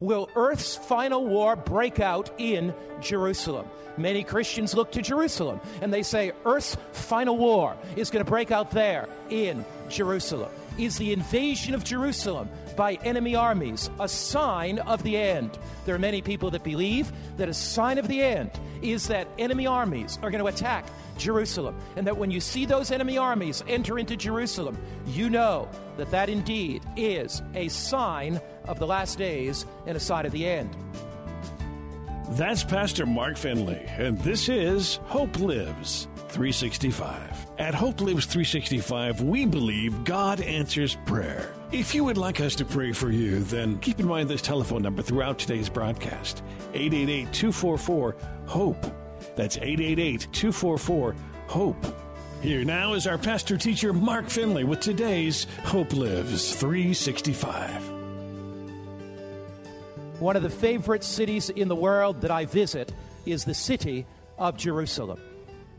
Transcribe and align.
Will 0.00 0.30
Earth's 0.34 0.76
final 0.76 1.26
war 1.26 1.56
break 1.56 2.00
out 2.00 2.30
in 2.38 2.72
Jerusalem? 3.02 3.68
Many 3.98 4.24
Christians 4.24 4.72
look 4.72 4.92
to 4.92 5.02
Jerusalem 5.02 5.60
and 5.82 5.92
they 5.92 6.02
say 6.02 6.32
Earth's 6.46 6.78
final 6.92 7.36
war 7.36 7.76
is 7.96 8.08
going 8.08 8.24
to 8.24 8.30
break 8.30 8.50
out 8.50 8.70
there 8.70 9.10
in 9.28 9.62
Jerusalem. 9.90 10.50
Is 10.78 10.96
the 10.96 11.12
invasion 11.12 11.74
of 11.74 11.84
Jerusalem 11.84 12.48
by 12.76 12.94
enemy 13.04 13.34
armies 13.34 13.90
a 13.98 14.08
sign 14.08 14.78
of 14.80 15.02
the 15.02 15.16
end? 15.16 15.58
There 15.84 15.94
are 15.94 15.98
many 15.98 16.22
people 16.22 16.50
that 16.50 16.64
believe 16.64 17.12
that 17.36 17.48
a 17.48 17.54
sign 17.54 17.98
of 17.98 18.08
the 18.08 18.22
end 18.22 18.50
is 18.82 19.08
that 19.08 19.28
enemy 19.38 19.66
armies 19.66 20.18
are 20.22 20.30
going 20.30 20.42
to 20.42 20.48
attack 20.48 20.86
Jerusalem, 21.18 21.76
and 21.96 22.06
that 22.06 22.16
when 22.16 22.30
you 22.30 22.40
see 22.40 22.64
those 22.64 22.90
enemy 22.90 23.18
armies 23.18 23.62
enter 23.68 23.98
into 23.98 24.16
Jerusalem, 24.16 24.78
you 25.06 25.30
know 25.30 25.68
that 25.96 26.10
that 26.10 26.28
indeed 26.28 26.82
is 26.96 27.42
a 27.54 27.68
sign 27.68 28.40
of 28.64 28.78
the 28.78 28.86
last 28.86 29.18
days 29.18 29.66
and 29.86 29.96
a 29.96 30.00
sign 30.00 30.26
of 30.26 30.32
the 30.32 30.46
end. 30.46 30.74
That's 32.30 32.64
Pastor 32.64 33.06
Mark 33.06 33.36
Finley, 33.36 33.84
and 33.98 34.18
this 34.20 34.48
is 34.48 34.96
Hope 35.04 35.38
Lives 35.40 36.06
365. 36.28 37.46
At 37.58 37.74
Hope 37.74 38.00
Lives 38.00 38.26
365, 38.26 39.20
we 39.20 39.46
believe 39.46 40.04
God 40.04 40.40
answers 40.40 40.96
prayer. 41.06 41.52
If 41.72 41.94
you 41.94 42.02
would 42.02 42.18
like 42.18 42.40
us 42.40 42.56
to 42.56 42.64
pray 42.64 42.90
for 42.92 43.12
you, 43.12 43.44
then 43.44 43.78
keep 43.78 44.00
in 44.00 44.08
mind 44.08 44.28
this 44.28 44.42
telephone 44.42 44.82
number 44.82 45.02
throughout 45.02 45.38
today's 45.38 45.68
broadcast 45.68 46.42
888 46.74 47.32
244 47.32 48.16
HOPE. 48.46 48.82
That's 49.36 49.56
888 49.56 50.26
244 50.32 51.14
HOPE. 51.46 51.96
Here 52.42 52.64
now 52.64 52.94
is 52.94 53.06
our 53.06 53.18
pastor 53.18 53.56
teacher, 53.56 53.92
Mark 53.92 54.28
Finley, 54.28 54.64
with 54.64 54.80
today's 54.80 55.46
Hope 55.62 55.92
Lives 55.92 56.56
365. 56.56 57.88
One 60.18 60.34
of 60.34 60.42
the 60.42 60.50
favorite 60.50 61.04
cities 61.04 61.50
in 61.50 61.68
the 61.68 61.76
world 61.76 62.22
that 62.22 62.32
I 62.32 62.46
visit 62.46 62.92
is 63.26 63.44
the 63.44 63.54
city 63.54 64.06
of 64.38 64.56
Jerusalem. 64.56 65.20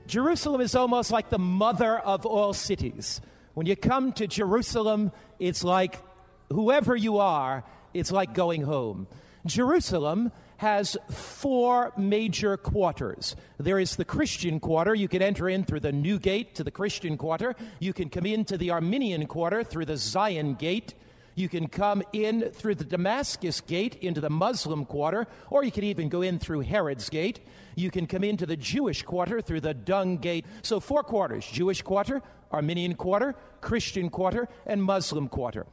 Jerusalem 0.08 0.62
is 0.62 0.73
almost 0.73 1.12
like 1.12 1.30
the 1.30 1.38
mother 1.38 2.00
of 2.00 2.25
all 2.25 2.53
cities. 2.53 3.19
When 3.54 3.68
you 3.68 3.76
come 3.76 4.14
to 4.14 4.28
Jerusalem, 4.28 5.12
it's 5.40 5.64
like 5.64 6.02
whoever 6.50 6.96
you 6.96 7.18
are, 7.18 7.64
it's 7.94 8.12
like 8.12 8.34
going 8.34 8.64
home. 8.64 9.08
Jerusalem 9.46 10.32
has 10.58 10.96
four 11.10 11.92
major 11.98 12.56
quarters. 12.56 13.36
There 13.58 13.80
is 13.80 13.96
the 13.96 14.06
Christian 14.06 14.60
quarter. 14.60 14.94
You 14.94 15.08
can 15.08 15.22
enter 15.22 15.50
in 15.50 15.64
through 15.64 15.80
the 15.80 15.92
New 15.92 16.20
Gate 16.20 16.54
to 16.56 16.64
the 16.64 16.70
Christian 16.70 17.18
quarter. 17.18 17.56
You 17.80 17.94
can 17.94 18.10
come 18.10 18.28
into 18.28 18.58
the 18.58 18.72
Armenian 18.72 19.26
quarter 19.26 19.64
through 19.64 19.86
the 19.86 19.98
Zion 19.98 20.54
Gate. 20.54 20.94
You 21.36 21.48
can 21.48 21.68
come 21.68 22.04
in 22.12 22.52
through 22.52 22.76
the 22.76 22.84
Damascus 22.84 23.62
Gate 23.62 23.96
into 23.96 24.20
the 24.20 24.30
Muslim 24.30 24.86
quarter, 24.86 25.28
or 25.50 25.64
you 25.64 25.72
can 25.72 25.84
even 25.84 26.10
go 26.10 26.22
in 26.22 26.40
through 26.40 26.62
Herod's 26.62 27.10
Gate. 27.10 27.40
You 27.76 27.90
can 27.90 28.06
come 28.06 28.24
into 28.24 28.46
the 28.46 28.58
Jewish 28.58 29.04
quarter 29.04 29.42
through 29.42 29.62
the 29.62 29.74
Dung 29.74 30.18
Gate. 30.18 30.46
So, 30.62 30.80
four 30.80 31.04
quarters 31.04 31.46
Jewish 31.48 31.81
quarter, 31.81 32.22
Armenian 32.52 32.96
quarter, 32.96 33.36
Christian 33.62 34.09
quarter, 34.09 34.50
and 34.66 34.84
Muslim 34.84 35.30
quarter. 35.30 35.66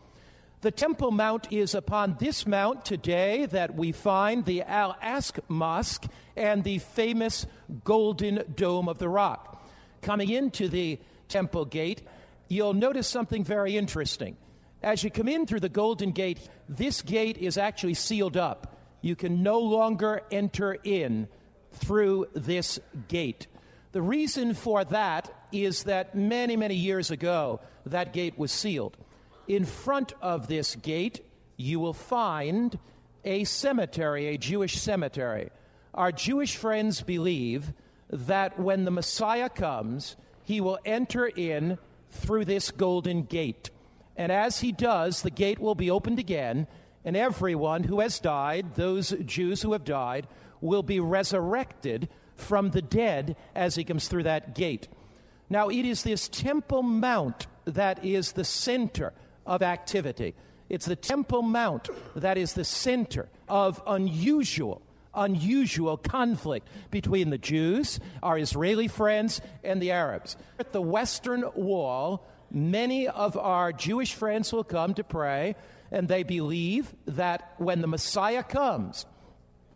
The 0.61 0.71
Temple 0.73 1.13
Mount 1.13 1.53
is 1.53 1.75
upon 1.75 2.17
this 2.19 2.45
mount 2.45 2.85
today 2.85 3.47
that 3.47 3.77
we 3.77 3.93
find 3.93 4.45
the 4.45 4.63
Al 4.63 4.95
Aqsa 4.95 5.41
Mosque 5.47 6.05
and 6.37 6.65
the 6.65 6.79
famous 6.79 7.47
Golden 7.85 8.43
Dome 8.57 8.89
of 8.89 8.99
the 8.99 9.09
Rock. 9.09 9.65
Coming 10.03 10.31
into 10.31 10.69
the 10.69 10.99
Temple 11.29 11.65
Gate, 11.65 12.03
you'll 12.49 12.75
notice 12.75 13.07
something 13.07 13.45
very 13.45 13.77
interesting. 13.77 14.37
As 14.83 15.03
you 15.03 15.11
come 15.11 15.29
in 15.29 15.47
through 15.47 15.61
the 15.61 15.69
Golden 15.69 16.13
Gate, 16.13 16.39
this 16.69 17.03
gate 17.03 17.37
is 17.39 17.59
actually 17.59 17.95
sealed 17.95 18.37
up. 18.37 18.77
You 19.01 19.17
can 19.17 19.43
no 19.43 19.59
longer 19.59 20.23
enter 20.31 20.77
in 20.85 21.29
through 21.73 22.29
this 22.35 22.79
gate. 23.09 23.49
The 23.93 24.03
reason 24.03 24.55
for 24.55 24.85
that 24.85 25.33
is 25.51 25.85
that 25.85 26.15
many, 26.15 26.57
many 26.57 26.75
years 26.75 27.11
ago, 27.11 27.61
that 27.87 28.13
gate 28.13 28.39
was 28.39 28.53
sealed. 28.53 28.97
In 29.49 29.65
front 29.65 30.13
of 30.21 30.47
this 30.47 30.77
gate, 30.77 31.25
you 31.57 31.81
will 31.81 31.95
find 31.95 32.79
a 33.25 33.45
cemetery, 33.45 34.29
a 34.29 34.39
Jewish 34.39 34.77
cemetery. 34.79 35.51
Our 35.95 36.13
Jewish 36.13 36.57
friends 36.57 37.01
believe 37.01 37.73
that 38.11 38.61
when 38.61 38.85
the 38.85 38.91
Messiah 38.91 39.49
comes, 39.49 40.17
he 40.45 40.61
will 40.61 40.79
enter 40.85 41.27
in 41.27 41.79
through 42.11 42.45
this 42.45 42.71
golden 42.71 43.25
gate. 43.25 43.71
And 44.19 44.33
as 44.33 44.59
he 44.59 44.73
does, 44.73 45.23
the 45.23 45.31
gate 45.31 45.61
will 45.61 45.77
be 45.77 45.91
opened 45.91 46.19
again, 46.19 46.67
and 47.05 47.17
everyone 47.17 47.85
who 47.85 48.01
has 48.01 48.19
died, 48.19 48.75
those 48.75 49.15
Jews 49.25 49.63
who 49.63 49.73
have 49.73 49.85
died, 49.85 50.27
will 50.61 50.83
be 50.83 50.99
resurrected 50.99 52.09
from 52.35 52.71
the 52.71 52.83
dead 52.83 53.37
as 53.55 53.77
he 53.77 53.85
comes 53.85 54.09
through 54.09 54.25
that 54.25 54.57
gate. 54.57 54.89
Now, 55.49 55.69
it 55.69 55.85
is 55.85 56.03
this 56.03 56.29
Temple 56.29 56.83
Mount 56.83 57.47
that 57.65 58.05
is 58.05 58.33
the 58.33 58.45
center 58.45 59.13
of 59.47 59.63
activity. 59.63 60.35
It's 60.69 60.87
the 60.87 60.97
Temple 60.97 61.43
Mount 61.43 61.89
that 62.17 62.37
is 62.37 62.55
the 62.55 62.65
center 62.65 63.29
of 63.49 63.81
unusual, 63.87 64.83
unusual 65.15 65.97
conflict 65.97 66.67
between 66.91 67.31
the 67.31 67.39
Jews, 67.39 68.01
our 68.21 68.37
Israeli 68.37 68.89
friends, 68.89 69.41
and 69.63 69.81
the 69.81 69.93
Arabs. 69.93 70.37
At 70.59 70.73
the 70.73 70.83
Western 70.83 71.45
Wall, 71.55 72.27
many 72.51 73.09
of 73.09 73.37
our 73.37 73.73
Jewish 73.73 74.15
friends 74.15 74.53
will 74.53 74.65
come 74.65 74.95
to 74.95 75.05
pray, 75.05 75.57
and 75.91 76.09
they 76.09 76.23
believe 76.23 76.95
that 77.07 77.55
when 77.59 77.81
the 77.81 77.87
Messiah 77.87 78.43
comes, 78.43 79.07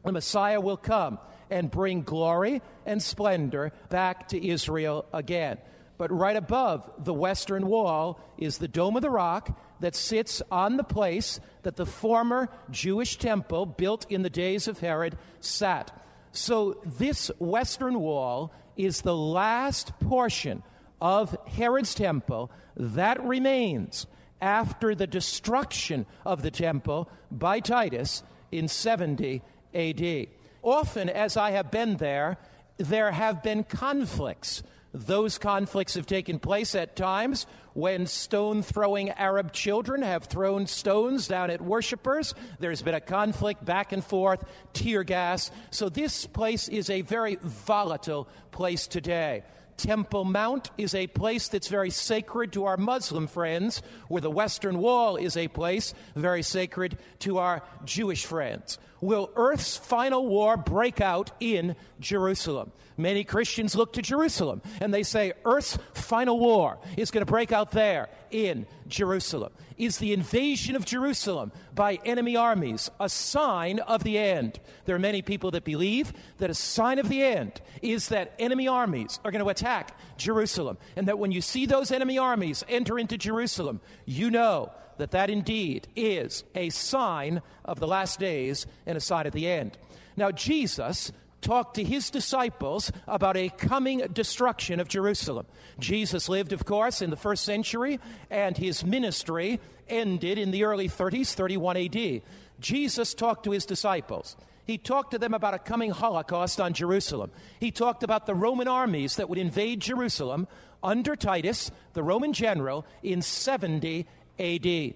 the 0.05 0.13
Messiah 0.13 0.61
will 0.61 0.77
come 0.77 1.19
and 1.51 1.71
bring 1.71 2.03
glory 2.03 2.63
and 2.87 3.03
splendor 3.03 3.73
back 3.89 4.29
to 4.29 4.47
Israel 4.47 5.05
again. 5.13 5.59
But 5.99 6.11
right 6.11 6.37
above 6.37 6.91
the 6.99 7.15
western 7.15 7.67
wall 7.67 8.19
is 8.39 8.59
the 8.59 8.69
Dome 8.69 8.97
of 8.97 9.03
the 9.03 9.11
Rock 9.11 9.57
that 9.81 9.95
sits 9.95 10.43
on 10.51 10.77
the 10.77 10.85
place 10.85 11.39
that 11.63 11.77
the 11.77 11.87
former 11.87 12.49
Jewish 12.71 13.19
temple 13.19 13.67
built 13.67 14.11
in 14.11 14.23
the 14.23 14.31
days 14.31 14.67
of 14.67 14.81
Herod 14.81 15.17
sat. 15.41 15.93
So 16.33 16.81
this 16.85 17.31
western 17.39 18.01
wall 18.01 18.53
is 18.77 19.03
the 19.03 19.15
last 19.15 19.93
portion 20.01 20.63
of 21.01 21.37
Herod's 21.47 21.95
temple 21.95 22.51
that 22.77 23.23
remains 23.23 24.07
after 24.41 24.95
the 24.95 25.07
destruction 25.07 26.05
of 26.27 26.43
the 26.43 26.51
temple 26.51 27.09
by 27.31 27.61
Titus 27.61 28.23
in 28.51 28.69
70 28.69 29.43
AD. 29.73 30.27
Often, 30.63 31.09
as 31.09 31.37
I 31.37 31.53
have 31.53 31.71
been 31.71 31.97
there, 31.97 32.39
there 32.77 33.13
have 33.13 33.43
been 33.43 33.65
conflicts. 33.65 34.63
Those 34.95 35.39
conflicts 35.39 35.95
have 35.95 36.07
taken 36.07 36.39
place 36.39 36.75
at 36.75 36.97
times 36.97 37.47
when 37.73 38.07
stone 38.07 38.63
throwing 38.63 39.09
Arab 39.11 39.53
children 39.53 40.03
have 40.03 40.25
thrown 40.25 40.67
stones 40.67 41.27
down 41.29 41.51
at 41.51 41.63
worshippers. 41.63 42.35
There's 42.59 42.83
been 42.83 42.95
a 42.95 43.01
conflict 43.01 43.65
back 43.65 43.93
and 43.93 44.05
forth, 44.05 44.45
tear 44.75 45.03
gas. 45.03 45.51
So, 45.71 45.89
this 45.89 46.27
place 46.27 46.69
is 46.69 46.91
a 46.91 47.01
very 47.01 47.39
volatile 47.41 48.29
place 48.51 48.87
today. 48.87 49.45
Temple 49.77 50.25
Mount 50.25 50.71
is 50.79 50.95
a 50.95 51.07
place 51.07 51.49
that's 51.49 51.69
very 51.69 51.91
sacred 51.91 52.53
to 52.53 52.65
our 52.65 52.77
Muslim 52.77 53.27
friends, 53.27 53.83
where 54.09 54.21
the 54.21 54.31
Western 54.31 54.79
Wall 54.79 55.17
is 55.17 55.37
a 55.37 55.49
place 55.49 55.95
very 56.15 56.43
sacred 56.43 56.99
to 57.21 57.39
our 57.39 57.63
Jewish 57.85 58.25
friends. 58.25 58.79
Will 59.03 59.31
Earth's 59.35 59.77
final 59.77 60.25
war 60.27 60.57
break 60.57 61.01
out 61.01 61.33
in 61.41 61.75
Jerusalem? 61.99 62.71
Many 62.97 63.25
Christians 63.25 63.75
look 63.75 63.95
to 63.95 64.03
Jerusalem 64.03 64.63
and 64.81 64.95
they 64.95 65.03
say 65.03 65.33
Earth's 65.45 65.77
final 65.93 66.39
war 66.39 66.79
is 66.97 67.11
going 67.11 67.27
to 67.27 67.31
break 67.31 67.51
out 67.51 67.73
there 67.73 68.09
in 68.31 68.65
Jerusalem. 68.87 69.53
Is 69.77 69.99
the 69.99 70.13
invasion 70.13 70.77
of 70.77 70.85
Jerusalem 70.85 71.51
by 71.75 71.99
enemy 72.05 72.37
armies 72.37 72.91
a 73.01 73.09
sign 73.09 73.81
of 73.81 74.05
the 74.05 74.19
end? 74.19 74.61
There 74.85 74.95
are 74.95 75.01
many 75.01 75.21
people 75.21 75.51
that 75.51 75.65
believe 75.65 76.13
that 76.39 76.51
a 76.51 76.55
sign 76.55 77.01
of 77.01 77.09
the 77.09 77.25
end 77.25 77.61
is 77.81 78.09
that 78.11 78.35
enemy 78.39 78.69
armies 78.69 79.19
are 79.25 79.33
going 79.33 79.43
to 79.43 79.51
attack 79.51 79.99
Jerusalem, 80.17 80.79
and 80.95 81.09
that 81.09 81.19
when 81.19 81.33
you 81.33 81.41
see 81.41 81.67
those 81.67 81.91
enemy 81.91 82.19
armies 82.19 82.63
enter 82.69 82.99
into 82.99 83.19
Jerusalem, 83.19 83.81
you 84.05 84.31
know 84.31 84.71
that 84.99 85.13
that 85.13 85.31
indeed 85.31 85.89
is 85.97 86.45
a 86.55 86.71
sign 86.71 87.43
of 87.65 87.81
the 87.81 87.87
last 87.87 88.19
days 88.19 88.67
and 88.87 88.97
a 88.97 89.01
sign 89.01 89.27
of 89.27 89.33
the 89.33 89.49
end. 89.49 89.77
Now, 90.17 90.31
Jesus 90.31 91.13
talked 91.41 91.75
to 91.75 91.85
his 91.85 92.09
disciples 92.09 92.93
about 93.07 93.37
a 93.37 93.49
coming 93.51 93.99
destruction 94.13 94.81
of 94.81 94.89
Jerusalem. 94.89 95.47
Jesus 95.79 96.29
lived, 96.29 96.53
of 96.53 96.65
course, 96.65 97.03
in 97.03 97.11
the 97.11 97.17
first 97.17 97.45
century, 97.45 97.99
and 98.31 98.57
his 98.57 98.85
ministry 98.85 99.61
ended 99.89 100.39
in 100.39 100.53
the 100.53 100.65
early 100.65 100.89
30s, 100.89 101.35
31 101.35 101.77
AD. 101.77 102.23
Jesus 102.61 103.13
talked 103.13 103.45
to 103.45 103.51
his 103.51 103.67
disciples. 103.67 104.37
He 104.65 104.79
talked 104.79 105.11
to 105.11 105.19
them 105.19 105.35
about 105.35 105.55
a 105.55 105.59
coming 105.59 105.91
Holocaust 105.91 106.61
on 106.61 106.73
Jerusalem. 106.73 107.33
He 107.59 107.73
talked 107.73 108.05
about 108.05 108.27
the 108.27 108.35
Roman 108.35 108.69
armies 108.69 109.17
that 109.17 109.29
would 109.29 109.39
invade 109.39 109.81
Jerusalem 109.81 110.47
under 110.83 111.17
Titus, 111.17 111.71
the 111.95 112.03
Roman 112.03 112.33
general, 112.33 112.87
in 113.03 113.23
70 113.23 114.07
AD. 114.43 114.95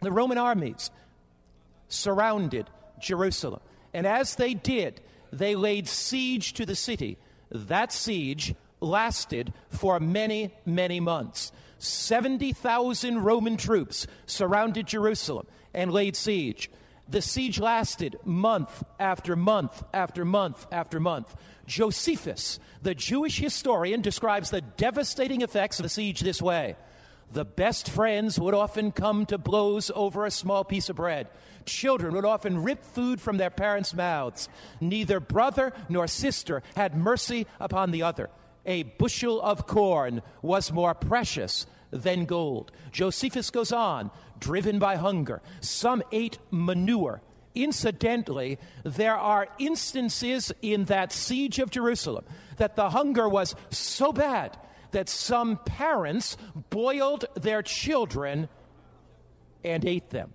The 0.00 0.12
Roman 0.12 0.38
armies 0.38 0.90
surrounded 1.88 2.68
Jerusalem. 3.00 3.60
And 3.94 4.06
as 4.06 4.34
they 4.36 4.54
did, 4.54 5.00
they 5.32 5.54
laid 5.54 5.88
siege 5.88 6.52
to 6.54 6.66
the 6.66 6.76
city. 6.76 7.18
That 7.50 7.92
siege 7.92 8.54
lasted 8.80 9.52
for 9.70 9.98
many, 9.98 10.54
many 10.64 11.00
months. 11.00 11.52
70,000 11.78 13.22
Roman 13.22 13.56
troops 13.56 14.06
surrounded 14.26 14.86
Jerusalem 14.86 15.46
and 15.72 15.92
laid 15.92 16.16
siege. 16.16 16.70
The 17.08 17.22
siege 17.22 17.58
lasted 17.58 18.18
month 18.24 18.82
after 19.00 19.34
month 19.34 19.82
after 19.94 20.24
month 20.24 20.66
after 20.70 21.00
month. 21.00 21.34
Josephus, 21.66 22.58
the 22.82 22.94
Jewish 22.94 23.38
historian, 23.38 24.02
describes 24.02 24.50
the 24.50 24.60
devastating 24.60 25.40
effects 25.40 25.78
of 25.78 25.84
the 25.84 25.88
siege 25.88 26.20
this 26.20 26.42
way. 26.42 26.76
The 27.32 27.44
best 27.44 27.90
friends 27.90 28.40
would 28.40 28.54
often 28.54 28.90
come 28.90 29.26
to 29.26 29.38
blows 29.38 29.90
over 29.94 30.24
a 30.24 30.30
small 30.30 30.64
piece 30.64 30.88
of 30.88 30.96
bread. 30.96 31.28
Children 31.66 32.14
would 32.14 32.24
often 32.24 32.62
rip 32.62 32.82
food 32.82 33.20
from 33.20 33.36
their 33.36 33.50
parents' 33.50 33.94
mouths. 33.94 34.48
Neither 34.80 35.20
brother 35.20 35.72
nor 35.88 36.06
sister 36.06 36.62
had 36.74 36.96
mercy 36.96 37.46
upon 37.60 37.90
the 37.90 38.02
other. 38.02 38.30
A 38.64 38.84
bushel 38.84 39.40
of 39.42 39.66
corn 39.66 40.22
was 40.40 40.72
more 40.72 40.94
precious 40.94 41.66
than 41.90 42.24
gold. 42.24 42.72
Josephus 42.92 43.50
goes 43.50 43.72
on, 43.72 44.10
driven 44.40 44.78
by 44.78 44.96
hunger. 44.96 45.42
Some 45.60 46.02
ate 46.12 46.38
manure. 46.50 47.20
Incidentally, 47.54 48.58
there 48.84 49.16
are 49.16 49.48
instances 49.58 50.52
in 50.62 50.84
that 50.84 51.12
siege 51.12 51.58
of 51.58 51.70
Jerusalem 51.70 52.24
that 52.56 52.76
the 52.76 52.90
hunger 52.90 53.28
was 53.28 53.54
so 53.70 54.12
bad 54.12 54.56
that 54.92 55.08
some 55.08 55.56
parents 55.56 56.36
boiled 56.70 57.26
their 57.34 57.62
children 57.62 58.48
and 59.64 59.84
ate 59.84 60.10
them. 60.10 60.32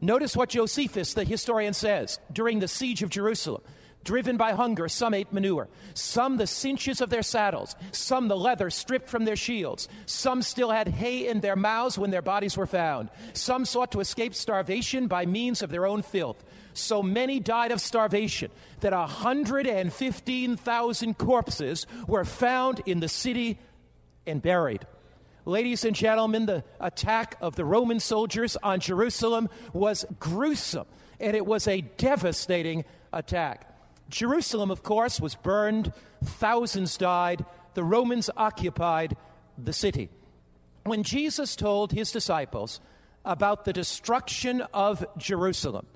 Notice 0.00 0.36
what 0.36 0.48
Josephus, 0.48 1.14
the 1.14 1.24
historian, 1.24 1.74
says 1.74 2.18
during 2.32 2.58
the 2.60 2.68
siege 2.68 3.02
of 3.02 3.10
Jerusalem. 3.10 3.62
Driven 4.02 4.38
by 4.38 4.52
hunger, 4.52 4.88
some 4.88 5.12
ate 5.12 5.30
manure, 5.30 5.68
some 5.92 6.38
the 6.38 6.46
cinches 6.46 7.02
of 7.02 7.10
their 7.10 7.22
saddles, 7.22 7.76
some 7.92 8.28
the 8.28 8.36
leather 8.36 8.70
stripped 8.70 9.10
from 9.10 9.26
their 9.26 9.36
shields, 9.36 9.88
some 10.06 10.40
still 10.40 10.70
had 10.70 10.88
hay 10.88 11.28
in 11.28 11.40
their 11.40 11.54
mouths 11.54 11.98
when 11.98 12.10
their 12.10 12.22
bodies 12.22 12.56
were 12.56 12.66
found, 12.66 13.10
some 13.34 13.66
sought 13.66 13.92
to 13.92 14.00
escape 14.00 14.34
starvation 14.34 15.06
by 15.06 15.26
means 15.26 15.60
of 15.60 15.68
their 15.68 15.84
own 15.84 16.00
filth. 16.00 16.42
So 16.72 17.02
many 17.02 17.40
died 17.40 17.72
of 17.72 17.80
starvation 17.80 18.50
that 18.80 18.92
115,000 18.92 21.18
corpses 21.18 21.86
were 22.06 22.24
found 22.24 22.80
in 22.86 23.00
the 23.00 23.08
city 23.08 23.58
and 24.26 24.40
buried. 24.40 24.86
Ladies 25.44 25.84
and 25.84 25.96
gentlemen, 25.96 26.46
the 26.46 26.62
attack 26.78 27.36
of 27.40 27.56
the 27.56 27.64
Roman 27.64 27.98
soldiers 27.98 28.56
on 28.62 28.80
Jerusalem 28.80 29.48
was 29.72 30.04
gruesome, 30.18 30.86
and 31.18 31.34
it 31.34 31.46
was 31.46 31.66
a 31.66 31.80
devastating 31.80 32.84
attack. 33.12 33.66
Jerusalem, 34.10 34.70
of 34.70 34.82
course, 34.82 35.20
was 35.20 35.34
burned, 35.34 35.92
thousands 36.24 36.96
died, 36.96 37.44
the 37.74 37.84
Romans 37.84 38.28
occupied 38.36 39.16
the 39.56 39.72
city. 39.72 40.10
When 40.84 41.02
Jesus 41.02 41.56
told 41.56 41.92
his 41.92 42.12
disciples 42.12 42.80
about 43.24 43.64
the 43.64 43.72
destruction 43.72 44.62
of 44.74 45.06
Jerusalem, 45.16 45.86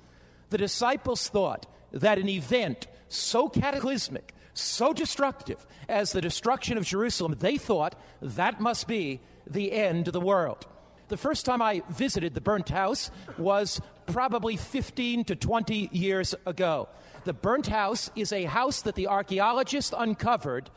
the 0.54 0.58
disciples 0.58 1.28
thought 1.28 1.66
that 1.90 2.16
an 2.16 2.28
event 2.28 2.86
so 3.08 3.48
cataclysmic, 3.48 4.32
so 4.52 4.92
destructive 4.92 5.66
as 5.88 6.12
the 6.12 6.20
destruction 6.20 6.78
of 6.78 6.84
Jerusalem, 6.84 7.34
they 7.40 7.56
thought 7.56 7.96
that 8.22 8.60
must 8.60 8.86
be 8.86 9.18
the 9.48 9.72
end 9.72 10.06
of 10.06 10.12
the 10.12 10.20
world. 10.20 10.64
The 11.08 11.16
first 11.16 11.44
time 11.44 11.60
I 11.60 11.82
visited 11.90 12.34
the 12.34 12.40
burnt 12.40 12.68
house 12.68 13.10
was 13.36 13.80
probably 14.06 14.56
15 14.56 15.24
to 15.24 15.34
20 15.34 15.88
years 15.90 16.36
ago. 16.46 16.88
The 17.24 17.32
burnt 17.32 17.66
house 17.66 18.12
is 18.14 18.32
a 18.32 18.44
house 18.44 18.82
that 18.82 18.94
the 18.94 19.08
archaeologists 19.08 19.92
uncovered 19.98 20.70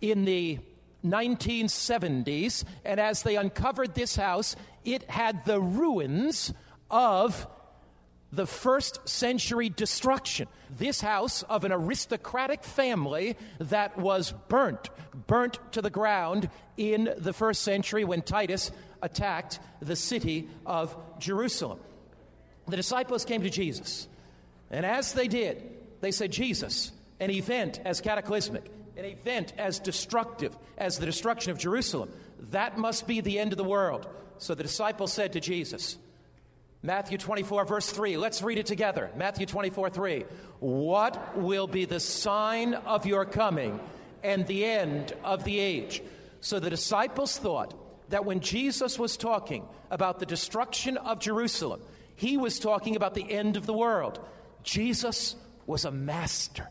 in 0.00 0.24
the 0.24 0.58
1970s, 1.04 2.64
and 2.84 2.98
as 2.98 3.22
they 3.22 3.36
uncovered 3.36 3.94
this 3.94 4.16
house, 4.16 4.56
it 4.84 5.08
had 5.08 5.44
the 5.44 5.60
ruins 5.60 6.52
of 6.90 7.46
the 8.32 8.46
first 8.46 9.08
century 9.08 9.68
destruction. 9.68 10.48
This 10.70 11.00
house 11.00 11.42
of 11.44 11.64
an 11.64 11.72
aristocratic 11.72 12.64
family 12.64 13.36
that 13.58 13.96
was 13.96 14.32
burnt, 14.48 14.90
burnt 15.26 15.58
to 15.72 15.82
the 15.82 15.90
ground 15.90 16.50
in 16.76 17.14
the 17.18 17.32
first 17.32 17.62
century 17.62 18.04
when 18.04 18.22
Titus 18.22 18.70
attacked 19.00 19.60
the 19.80 19.96
city 19.96 20.48
of 20.64 20.96
Jerusalem. 21.18 21.78
The 22.66 22.76
disciples 22.76 23.24
came 23.24 23.42
to 23.42 23.50
Jesus 23.50 24.08
and 24.70 24.84
as 24.84 25.12
they 25.12 25.28
did, 25.28 25.62
they 26.00 26.10
said, 26.10 26.32
Jesus, 26.32 26.92
an 27.20 27.30
event 27.30 27.80
as 27.84 28.00
cataclysmic, 28.00 28.70
an 28.96 29.04
event 29.04 29.52
as 29.58 29.78
destructive 29.78 30.56
as 30.76 30.98
the 30.98 31.06
destruction 31.06 31.52
of 31.52 31.58
Jerusalem, 31.58 32.10
that 32.50 32.76
must 32.78 33.06
be 33.06 33.20
the 33.20 33.38
end 33.38 33.52
of 33.52 33.58
the 33.58 33.64
world. 33.64 34.06
So 34.38 34.54
the 34.54 34.62
disciples 34.62 35.12
said 35.12 35.32
to 35.32 35.40
Jesus, 35.40 35.96
Matthew 36.86 37.18
24, 37.18 37.64
verse 37.64 37.90
3. 37.90 38.16
Let's 38.16 38.42
read 38.42 38.58
it 38.58 38.66
together. 38.66 39.10
Matthew 39.16 39.44
24, 39.44 39.90
3. 39.90 40.24
What 40.60 41.36
will 41.36 41.66
be 41.66 41.84
the 41.84 41.98
sign 41.98 42.74
of 42.74 43.06
your 43.06 43.24
coming 43.24 43.80
and 44.22 44.46
the 44.46 44.64
end 44.64 45.12
of 45.24 45.42
the 45.42 45.58
age? 45.58 46.00
So 46.40 46.60
the 46.60 46.70
disciples 46.70 47.38
thought 47.38 47.74
that 48.10 48.24
when 48.24 48.38
Jesus 48.38 49.00
was 49.00 49.16
talking 49.16 49.66
about 49.90 50.20
the 50.20 50.26
destruction 50.26 50.96
of 50.96 51.18
Jerusalem, 51.18 51.80
he 52.14 52.36
was 52.36 52.60
talking 52.60 52.94
about 52.94 53.14
the 53.14 53.32
end 53.32 53.56
of 53.56 53.66
the 53.66 53.74
world. 53.74 54.20
Jesus 54.62 55.34
was 55.66 55.84
a 55.84 55.90
master. 55.90 56.68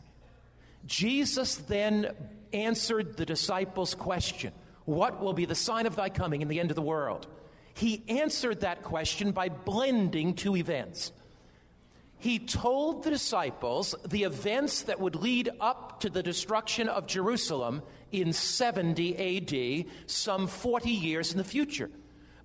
Jesus 0.86 1.56
then 1.56 2.14
answered 2.54 3.18
the 3.18 3.26
disciples' 3.26 3.94
question 3.94 4.54
What 4.86 5.20
will 5.20 5.34
be 5.34 5.44
the 5.44 5.54
sign 5.54 5.84
of 5.84 5.94
thy 5.94 6.08
coming 6.08 6.40
and 6.40 6.50
the 6.50 6.58
end 6.58 6.70
of 6.70 6.76
the 6.76 6.80
world? 6.80 7.26
He 7.76 8.02
answered 8.08 8.60
that 8.60 8.82
question 8.82 9.32
by 9.32 9.50
blending 9.50 10.32
two 10.32 10.56
events. 10.56 11.12
He 12.18 12.38
told 12.38 13.04
the 13.04 13.10
disciples 13.10 13.94
the 14.08 14.22
events 14.24 14.82
that 14.82 14.98
would 14.98 15.14
lead 15.14 15.50
up 15.60 16.00
to 16.00 16.08
the 16.08 16.22
destruction 16.22 16.88
of 16.88 17.06
Jerusalem 17.06 17.82
in 18.10 18.32
70 18.32 19.84
AD, 19.86 20.10
some 20.10 20.46
40 20.46 20.90
years 20.90 21.32
in 21.32 21.38
the 21.38 21.44
future. 21.44 21.90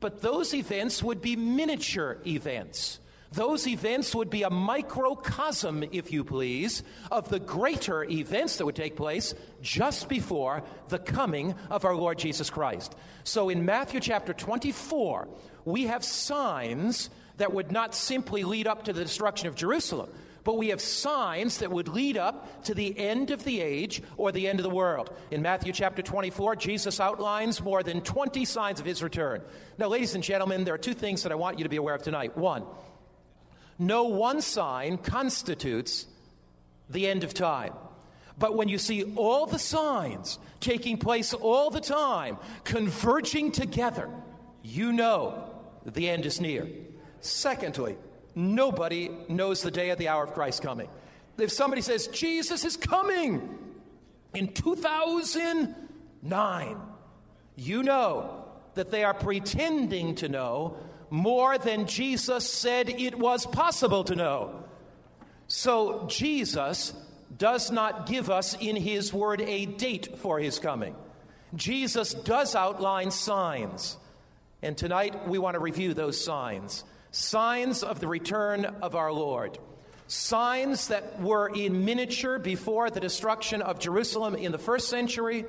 But 0.01 0.21
those 0.21 0.53
events 0.53 1.01
would 1.01 1.21
be 1.21 1.37
miniature 1.37 2.17
events. 2.27 2.99
Those 3.31 3.65
events 3.65 4.13
would 4.13 4.29
be 4.29 4.43
a 4.43 4.49
microcosm, 4.49 5.85
if 5.93 6.11
you 6.11 6.25
please, 6.25 6.83
of 7.09 7.29
the 7.29 7.39
greater 7.39 8.03
events 8.03 8.57
that 8.57 8.65
would 8.65 8.75
take 8.75 8.97
place 8.97 9.33
just 9.61 10.09
before 10.09 10.63
the 10.89 10.99
coming 10.99 11.55
of 11.69 11.85
our 11.85 11.95
Lord 11.95 12.19
Jesus 12.19 12.49
Christ. 12.49 12.93
So 13.23 13.47
in 13.47 13.63
Matthew 13.63 14.01
chapter 14.01 14.33
24, 14.33 15.29
we 15.63 15.83
have 15.83 16.03
signs 16.03 17.09
that 17.37 17.53
would 17.53 17.71
not 17.71 17.95
simply 17.95 18.43
lead 18.43 18.67
up 18.67 18.83
to 18.85 18.93
the 18.93 19.03
destruction 19.03 19.47
of 19.47 19.55
Jerusalem, 19.55 20.09
but 20.43 20.57
we 20.57 20.69
have 20.69 20.81
signs 20.81 21.59
that 21.59 21.71
would 21.71 21.87
lead 21.87 22.17
up 22.17 22.63
to 22.65 22.73
the 22.73 22.97
end 22.99 23.31
of 23.31 23.45
the 23.45 23.61
age 23.61 24.03
or 24.17 24.33
the 24.33 24.49
end 24.49 24.59
of 24.59 24.63
the 24.63 24.69
world. 24.69 25.09
In 25.29 25.41
Matthew 25.41 25.71
chapter 25.71 26.01
24, 26.01 26.57
Jesus 26.57 26.99
outlines 26.99 27.61
more 27.61 27.81
than 27.81 28.01
20 28.01 28.43
signs 28.43 28.81
of 28.81 28.85
his 28.85 29.01
return. 29.01 29.41
Now, 29.77 29.87
ladies 29.87 30.15
and 30.15 30.23
gentlemen, 30.23 30.65
there 30.65 30.73
are 30.73 30.79
two 30.79 30.93
things 30.93 31.23
that 31.23 31.31
I 31.31 31.35
want 31.35 31.59
you 31.59 31.63
to 31.63 31.69
be 31.69 31.77
aware 31.77 31.95
of 31.95 32.03
tonight. 32.03 32.35
One, 32.35 32.63
no 33.81 34.03
one 34.03 34.39
sign 34.41 34.97
constitutes 34.99 36.05
the 36.87 37.07
end 37.07 37.23
of 37.23 37.33
time. 37.33 37.73
But 38.37 38.55
when 38.55 38.69
you 38.69 38.77
see 38.77 39.15
all 39.15 39.47
the 39.47 39.57
signs 39.57 40.37
taking 40.59 40.97
place 40.97 41.33
all 41.33 41.71
the 41.71 41.81
time, 41.81 42.37
converging 42.63 43.51
together, 43.51 44.07
you 44.61 44.93
know 44.93 45.49
the 45.83 46.09
end 46.09 46.27
is 46.27 46.39
near. 46.39 46.67
Secondly, 47.21 47.97
nobody 48.35 49.09
knows 49.27 49.63
the 49.63 49.71
day 49.71 49.89
or 49.89 49.95
the 49.95 50.09
hour 50.09 50.25
of 50.25 50.33
Christ's 50.33 50.59
coming. 50.59 50.87
If 51.39 51.51
somebody 51.51 51.81
says, 51.81 52.05
Jesus 52.07 52.63
is 52.63 52.77
coming 52.77 53.57
in 54.35 54.53
2009, 54.53 56.77
you 57.55 57.81
know 57.81 58.45
that 58.75 58.91
they 58.91 59.03
are 59.03 59.15
pretending 59.15 60.13
to 60.15 60.27
know 60.29 60.77
more 61.11 61.57
than 61.57 61.85
Jesus 61.85 62.51
said 62.51 62.89
it 62.89 63.19
was 63.19 63.45
possible 63.45 64.03
to 64.05 64.15
know. 64.15 64.63
So 65.47 66.07
Jesus 66.07 66.93
does 67.37 67.69
not 67.69 68.07
give 68.07 68.29
us 68.29 68.55
in 68.59 68.77
his 68.77 69.13
word 69.13 69.41
a 69.41 69.65
date 69.65 70.17
for 70.17 70.39
his 70.39 70.57
coming. 70.57 70.95
Jesus 71.53 72.13
does 72.13 72.55
outline 72.55 73.11
signs. 73.11 73.97
And 74.61 74.77
tonight 74.77 75.27
we 75.27 75.37
want 75.37 75.55
to 75.55 75.59
review 75.59 75.93
those 75.93 76.23
signs 76.23 76.83
signs 77.13 77.83
of 77.83 77.99
the 77.99 78.07
return 78.07 78.63
of 78.81 78.95
our 78.95 79.11
Lord. 79.11 79.59
Signs 80.07 80.87
that 80.87 81.21
were 81.21 81.49
in 81.49 81.83
miniature 81.83 82.39
before 82.39 82.89
the 82.89 83.01
destruction 83.01 83.61
of 83.61 83.79
Jerusalem 83.79 84.35
in 84.35 84.53
the 84.53 84.57
first 84.57 84.87
century, 84.87 85.43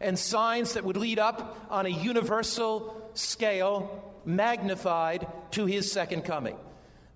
and 0.00 0.18
signs 0.18 0.74
that 0.74 0.84
would 0.84 0.96
lead 0.96 1.20
up 1.20 1.66
on 1.70 1.86
a 1.86 1.88
universal 1.88 3.10
scale, 3.14 4.07
magnified 4.28 5.26
to 5.52 5.64
his 5.66 5.90
second 5.90 6.22
coming. 6.22 6.56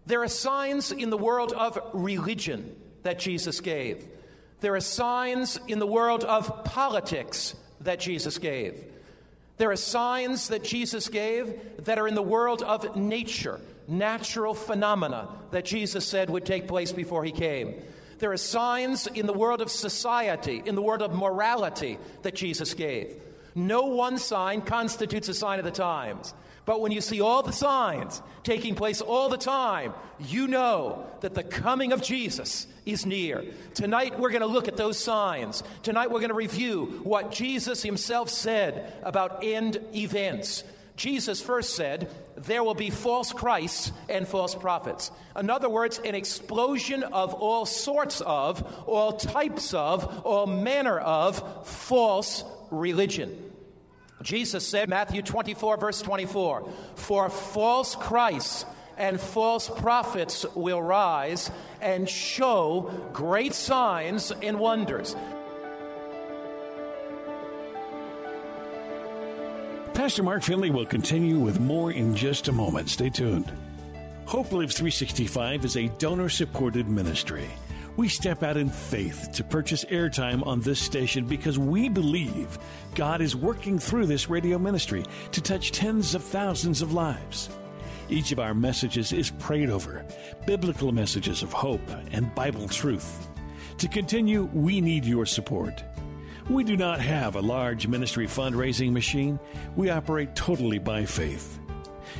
There 0.07 0.23
are 0.23 0.28
signs 0.28 0.90
in 0.90 1.11
the 1.11 1.19
world 1.19 1.52
of 1.52 1.78
religion 1.92 2.75
that 3.02 3.19
Jesus 3.19 3.61
gave. 3.61 4.04
There 4.61 4.75
are 4.75 4.81
signs 4.81 5.61
in 5.69 5.78
the 5.78 5.87
world 5.87 6.25
of 6.25 6.64
politics 6.64 7.54
that 7.83 8.00
Jesus 8.00 8.38
gave. 8.38 8.85
There 9.59 9.71
are 9.71 9.76
signs 9.76 10.49
that 10.49 10.64
Jesus 10.64 11.09
gave 11.09 11.85
that 11.85 11.99
are 11.99 12.09
in 12.09 12.14
the 12.14 12.23
world 12.23 12.62
of 12.62 12.97
nature, 12.97 13.61
natural 13.87 14.54
phenomena 14.54 15.28
that 15.50 15.64
Jesus 15.64 16.07
said 16.07 16.31
would 16.31 16.47
take 16.47 16.66
place 16.66 16.92
before 16.92 17.25
he 17.25 17.33
came. 17.33 17.75
There 18.19 18.33
are 18.33 18.37
signs 18.38 19.07
in 19.07 19.26
the 19.26 19.33
world 19.33 19.61
of 19.61 19.71
society, 19.71 20.62
in 20.64 20.76
the 20.76 20.83
world 20.83 21.02
of 21.02 21.14
morality 21.14 21.99
that 22.23 22.35
Jesus 22.35 22.73
gave. 22.73 23.14
No 23.54 23.87
one 23.87 24.16
sign 24.16 24.62
constitutes 24.62 25.28
a 25.28 25.35
sign 25.35 25.59
of 25.59 25.64
the 25.64 25.71
times. 25.71 26.33
But 26.64 26.81
when 26.81 26.92
you 26.92 27.00
see 27.00 27.21
all 27.21 27.42
the 27.42 27.52
signs 27.52 28.23
taking 28.45 28.75
place 28.75 29.00
all 29.00 29.28
the 29.28 29.37
time, 29.37 29.95
you 30.21 30.47
know 30.47 31.07
that 31.21 31.35
the 31.35 31.42
coming 31.42 31.92
of 31.92 32.02
Jesus 32.02 32.66
is 32.87 33.04
near. 33.04 33.45
Tonight 33.75 34.19
we're 34.19 34.31
going 34.31 34.42
to 34.42 34.47
look 34.47 34.69
at 34.69 34.76
those 34.76 34.99
signs. 34.99 35.62
Tonight 35.83 36.11
we're 36.11 36.21
going 36.21 36.28
to 36.28 36.35
review 36.35 37.00
what 37.02 37.33
Jesus 37.33 37.83
himself 37.83 38.28
said 38.28 38.92
about 39.02 39.42
end 39.42 39.81
events. 39.95 40.62
Jesus 40.95 41.40
first 41.40 41.75
said, 41.75 42.14
There 42.37 42.62
will 42.62 42.75
be 42.75 42.90
false 42.90 43.33
Christs 43.33 43.90
and 44.09 44.28
false 44.28 44.54
prophets. 44.54 45.11
In 45.37 45.50
other 45.50 45.69
words, 45.69 45.99
an 45.99 46.14
explosion 46.14 47.02
of 47.02 47.35
all 47.35 47.66
sorts 47.66 48.21
of, 48.21 48.62
all 48.87 49.14
types 49.14 49.75
of, 49.75 50.25
all 50.25 50.47
manner 50.47 50.99
of 50.99 51.66
false 51.66 52.45
religion. 52.71 53.52
Jesus 54.23 54.67
said, 54.67 54.88
Matthew 54.88 55.23
24, 55.23 55.76
verse 55.76 56.02
24, 56.02 56.69
For 56.95 57.29
false 57.29 57.95
Christs 57.95 58.64
and 58.97 59.21
false 59.21 59.69
prophets 59.69 60.45
will 60.55 60.83
rise 60.83 61.50
and 61.81 62.09
show 62.09 62.93
great 63.12 63.55
signs 63.55 64.33
and 64.43 64.59
wonders. 64.59 65.17
Pastor 69.95 70.23
Mark 70.23 70.43
Finley 70.43 70.71
will 70.71 70.87
continue 70.87 71.38
with 71.38 71.61
more 71.61 71.93
in 71.93 72.17
just 72.17 72.49
a 72.49 72.52
moment. 72.52 72.88
Stay 72.88 73.11
tuned. 73.11 73.52
Hope 74.25 74.50
Lives 74.52 74.75
365 74.76 75.64
is 75.64 75.76
a 75.76 75.88
donor 75.99 76.29
supported 76.29 76.88
ministry. 76.88 77.50
We 77.95 78.09
step 78.09 78.43
out 78.43 78.57
in 78.57 78.71
faith 78.71 79.33
to 79.35 79.45
purchase 79.45 79.85
airtime 79.85 80.47
on 80.47 80.61
this 80.61 80.81
station 80.81 81.27
because 81.27 81.59
we 81.59 81.91
believe 81.91 82.59
God 82.95 83.21
is 83.21 83.37
working 83.37 83.79
through 83.79 84.07
this 84.07 84.31
radio 84.31 84.59
ministry 84.59 85.05
to 85.33 85.43
touch 85.43 85.73
tens 85.73 86.15
of 86.15 86.25
thousands 86.25 86.81
of 86.81 86.95
lives. 86.95 87.51
Each 88.09 88.33
of 88.33 88.41
our 88.41 88.55
messages 88.55 89.13
is 89.13 89.31
prayed 89.31 89.69
over, 89.69 90.07
biblical 90.47 90.91
messages 90.91 91.43
of 91.43 91.53
hope 91.53 91.87
and 92.13 92.35
Bible 92.35 92.67
truth. 92.67 93.29
To 93.79 93.89
continue, 93.89 94.45
we 94.55 94.81
need 94.81 95.05
your 95.05 95.27
support. 95.27 95.85
We 96.49 96.65
do 96.65 96.79
not 96.79 96.99
have 97.01 97.37
a 97.37 97.43
large 97.43 97.87
ministry 97.87 98.27
fundraising 98.27 98.93
machine. 98.93 99.39
We 99.77 99.91
operate 99.91 100.35
totally 100.35 100.79
by 100.79 101.05
faith. 101.05 101.59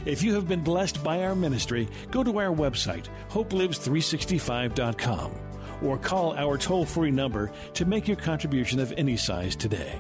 If 0.05 0.23
you 0.23 0.35
have 0.35 0.49
been 0.49 0.63
blessed 0.63 1.03
by 1.03 1.25
our 1.25 1.35
ministry, 1.35 1.89
go 2.11 2.23
to 2.23 2.39
our 2.39 2.55
website, 2.55 3.07
hopelives365.com 3.31 5.52
or 5.83 5.99
call 5.99 6.35
our 6.35 6.57
toll 6.59 6.85
free 6.85 7.11
number 7.11 7.51
to 7.75 7.85
make 7.85 8.07
your 8.09 8.17
contribution 8.17 8.81
of 8.81 8.93
any 8.97 9.17
size 9.17 9.57
today. 9.57 9.99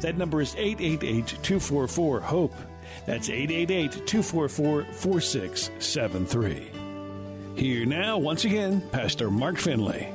That 0.00 0.16
number 0.16 0.40
is 0.40 0.54
888 0.56 1.26
244 1.42 2.20
HOPE. 2.20 2.54
That's 3.06 3.28
888 3.28 4.06
244 4.06 4.84
4673. 4.92 6.70
Here 7.54 7.84
now, 7.86 8.18
once 8.18 8.44
again, 8.44 8.82
Pastor 8.92 9.30
Mark 9.30 9.58
Finley. 9.58 10.08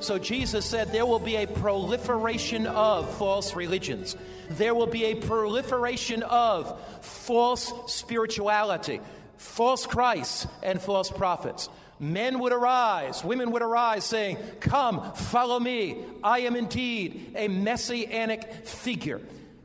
So 0.00 0.18
Jesus 0.18 0.66
said 0.66 0.92
there 0.92 1.06
will 1.06 1.18
be 1.18 1.36
a 1.36 1.46
proliferation 1.46 2.66
of 2.66 3.16
false 3.16 3.54
religions. 3.56 4.16
There 4.50 4.74
will 4.74 4.86
be 4.86 5.04
a 5.04 5.14
proliferation 5.14 6.22
of 6.24 6.78
false 7.00 7.72
spirituality, 7.86 9.00
false 9.38 9.86
Christs, 9.86 10.46
and 10.62 10.78
false 10.80 11.10
prophets. 11.10 11.70
Men 12.00 12.40
would 12.40 12.52
arise, 12.52 13.24
women 13.24 13.52
would 13.52 13.62
arise, 13.62 14.04
saying, 14.04 14.36
Come, 14.60 15.12
follow 15.14 15.60
me. 15.60 15.98
I 16.22 16.40
am 16.40 16.56
indeed 16.56 17.32
a 17.36 17.48
messianic 17.48 18.66
figure. 18.66 19.20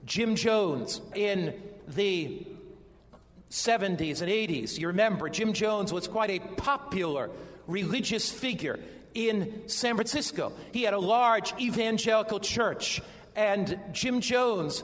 Jim 0.05 0.35
Jones 0.35 1.01
in 1.15 1.53
the 1.87 2.45
70s 3.49 4.21
and 4.21 4.31
80s, 4.31 4.77
you 4.77 4.87
remember, 4.87 5.29
Jim 5.29 5.53
Jones 5.53 5.91
was 5.91 6.07
quite 6.07 6.29
a 6.29 6.39
popular 6.39 7.29
religious 7.67 8.31
figure 8.31 8.79
in 9.13 9.63
San 9.67 9.95
Francisco. 9.95 10.53
He 10.71 10.83
had 10.83 10.93
a 10.93 10.99
large 10.99 11.53
evangelical 11.59 12.39
church, 12.39 13.01
and 13.35 13.79
Jim 13.91 14.21
Jones 14.21 14.83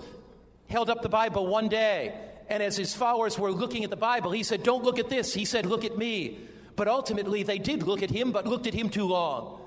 held 0.67 0.89
up 0.89 1.01
the 1.01 1.09
Bible 1.09 1.47
one 1.47 1.69
day. 1.69 2.13
And 2.47 2.61
as 2.61 2.77
his 2.77 2.93
followers 2.93 3.39
were 3.39 3.51
looking 3.51 3.83
at 3.83 3.89
the 3.89 3.95
Bible, 3.95 4.31
he 4.31 4.43
said, 4.43 4.63
Don't 4.63 4.83
look 4.83 4.99
at 4.99 5.09
this. 5.09 5.33
He 5.33 5.45
said, 5.45 5.65
Look 5.65 5.83
at 5.83 5.97
me. 5.97 6.39
But 6.75 6.88
ultimately, 6.88 7.44
they 7.44 7.58
did 7.58 7.84
look 7.84 8.03
at 8.03 8.10
him, 8.10 8.32
but 8.32 8.48
looked 8.48 8.67
at 8.67 8.74
him 8.74 8.89
too 8.89 9.08
long. 9.08 9.62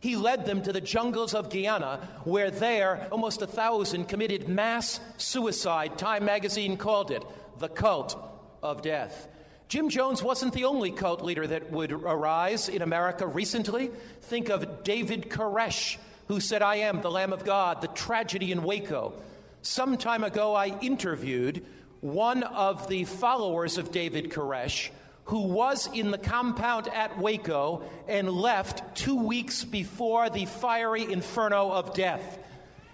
He 0.00 0.16
led 0.16 0.44
them 0.44 0.62
to 0.62 0.72
the 0.72 0.82
jungles 0.82 1.34
of 1.34 1.48
Guyana, 1.48 2.06
where 2.24 2.50
there, 2.50 3.08
almost 3.10 3.40
a 3.40 3.46
thousand 3.46 4.06
committed 4.06 4.48
mass 4.48 5.00
suicide. 5.16 5.96
Time 5.96 6.26
magazine 6.26 6.76
called 6.76 7.10
it 7.10 7.24
the 7.58 7.68
cult 7.68 8.16
of 8.62 8.82
death. 8.82 9.28
Jim 9.68 9.88
Jones 9.88 10.22
wasn't 10.22 10.52
the 10.52 10.66
only 10.66 10.90
cult 10.90 11.22
leader 11.22 11.46
that 11.46 11.72
would 11.72 11.90
arise 11.90 12.68
in 12.68 12.82
America 12.82 13.26
recently. 13.26 13.90
Think 14.20 14.50
of 14.50 14.84
David 14.84 15.30
Koresh, 15.30 15.96
who 16.28 16.38
said, 16.38 16.60
I 16.60 16.76
am 16.76 17.00
the 17.00 17.10
Lamb 17.10 17.32
of 17.32 17.44
God, 17.44 17.80
the 17.80 17.88
tragedy 17.88 18.52
in 18.52 18.62
Waco. 18.62 19.14
Some 19.62 19.96
time 19.96 20.22
ago, 20.22 20.54
I 20.54 20.78
interviewed 20.80 21.64
one 22.02 22.42
of 22.42 22.88
the 22.88 23.04
followers 23.04 23.78
of 23.78 23.90
David 23.90 24.30
Koresh 24.30 24.90
who 25.26 25.40
was 25.40 25.88
in 25.92 26.10
the 26.10 26.18
compound 26.18 26.88
at 26.88 27.18
Waco 27.18 27.82
and 28.06 28.30
left 28.30 28.96
two 28.96 29.16
weeks 29.16 29.64
before 29.64 30.28
the 30.28 30.44
fiery 30.44 31.10
inferno 31.10 31.70
of 31.70 31.94
death. 31.94 32.38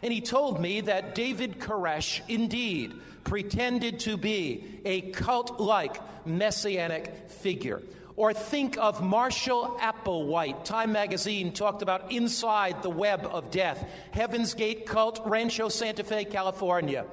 And 0.02 0.12
he 0.12 0.20
told 0.20 0.60
me 0.60 0.82
that 0.82 1.14
David 1.14 1.58
Koresh 1.58 2.20
indeed 2.28 2.94
pretended 3.24 4.00
to 4.00 4.16
be 4.16 4.80
a 4.84 5.02
cult 5.02 5.60
like 5.60 6.00
messianic 6.26 7.30
figure. 7.30 7.82
Or 8.16 8.32
think 8.32 8.76
of 8.76 9.02
Marshall 9.02 9.78
Applewhite. 9.80 10.64
Time 10.64 10.92
magazine 10.92 11.52
talked 11.52 11.82
about 11.82 12.12
Inside 12.12 12.82
the 12.82 12.90
Web 12.90 13.26
of 13.26 13.50
Death, 13.50 13.82
Heaven's 14.10 14.54
Gate 14.54 14.86
cult, 14.86 15.20
Rancho 15.24 15.68
Santa 15.68 16.04
Fe, 16.04 16.24
California. 16.24 17.06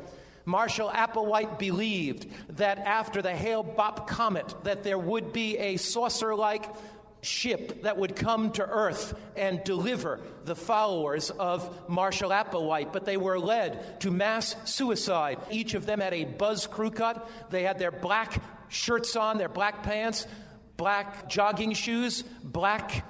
Marshall 0.47 0.89
Applewhite 0.89 1.59
believed 1.59 2.25
that 2.57 2.79
after 2.79 3.21
the 3.21 3.35
Hale-Bopp 3.35 4.07
comet 4.07 4.55
that 4.63 4.81
there 4.81 4.97
would 4.97 5.33
be 5.33 5.57
a 5.57 5.75
saucer-like 5.75 6.65
ship 7.21 7.83
that 7.83 7.97
would 7.97 8.15
come 8.15 8.51
to 8.53 8.65
Earth 8.65 9.13
and 9.35 9.61
deliver 9.65 10.21
the 10.45 10.55
followers 10.55 11.31
of 11.31 11.89
Marshall 11.89 12.29
Applewhite, 12.29 12.93
but 12.93 13.03
they 13.03 13.17
were 13.17 13.37
led 13.37 13.99
to 13.99 14.09
mass 14.09 14.55
suicide. 14.63 15.37
Each 15.51 15.73
of 15.73 15.85
them 15.85 15.99
had 15.99 16.13
a 16.13 16.23
buzz 16.23 16.65
crew 16.65 16.91
cut. 16.91 17.29
They 17.49 17.63
had 17.63 17.77
their 17.77 17.91
black 17.91 18.41
shirts 18.69 19.17
on, 19.17 19.37
their 19.37 19.49
black 19.49 19.83
pants, 19.83 20.25
black 20.77 21.27
jogging 21.27 21.73
shoes, 21.73 22.23
black 22.41 23.03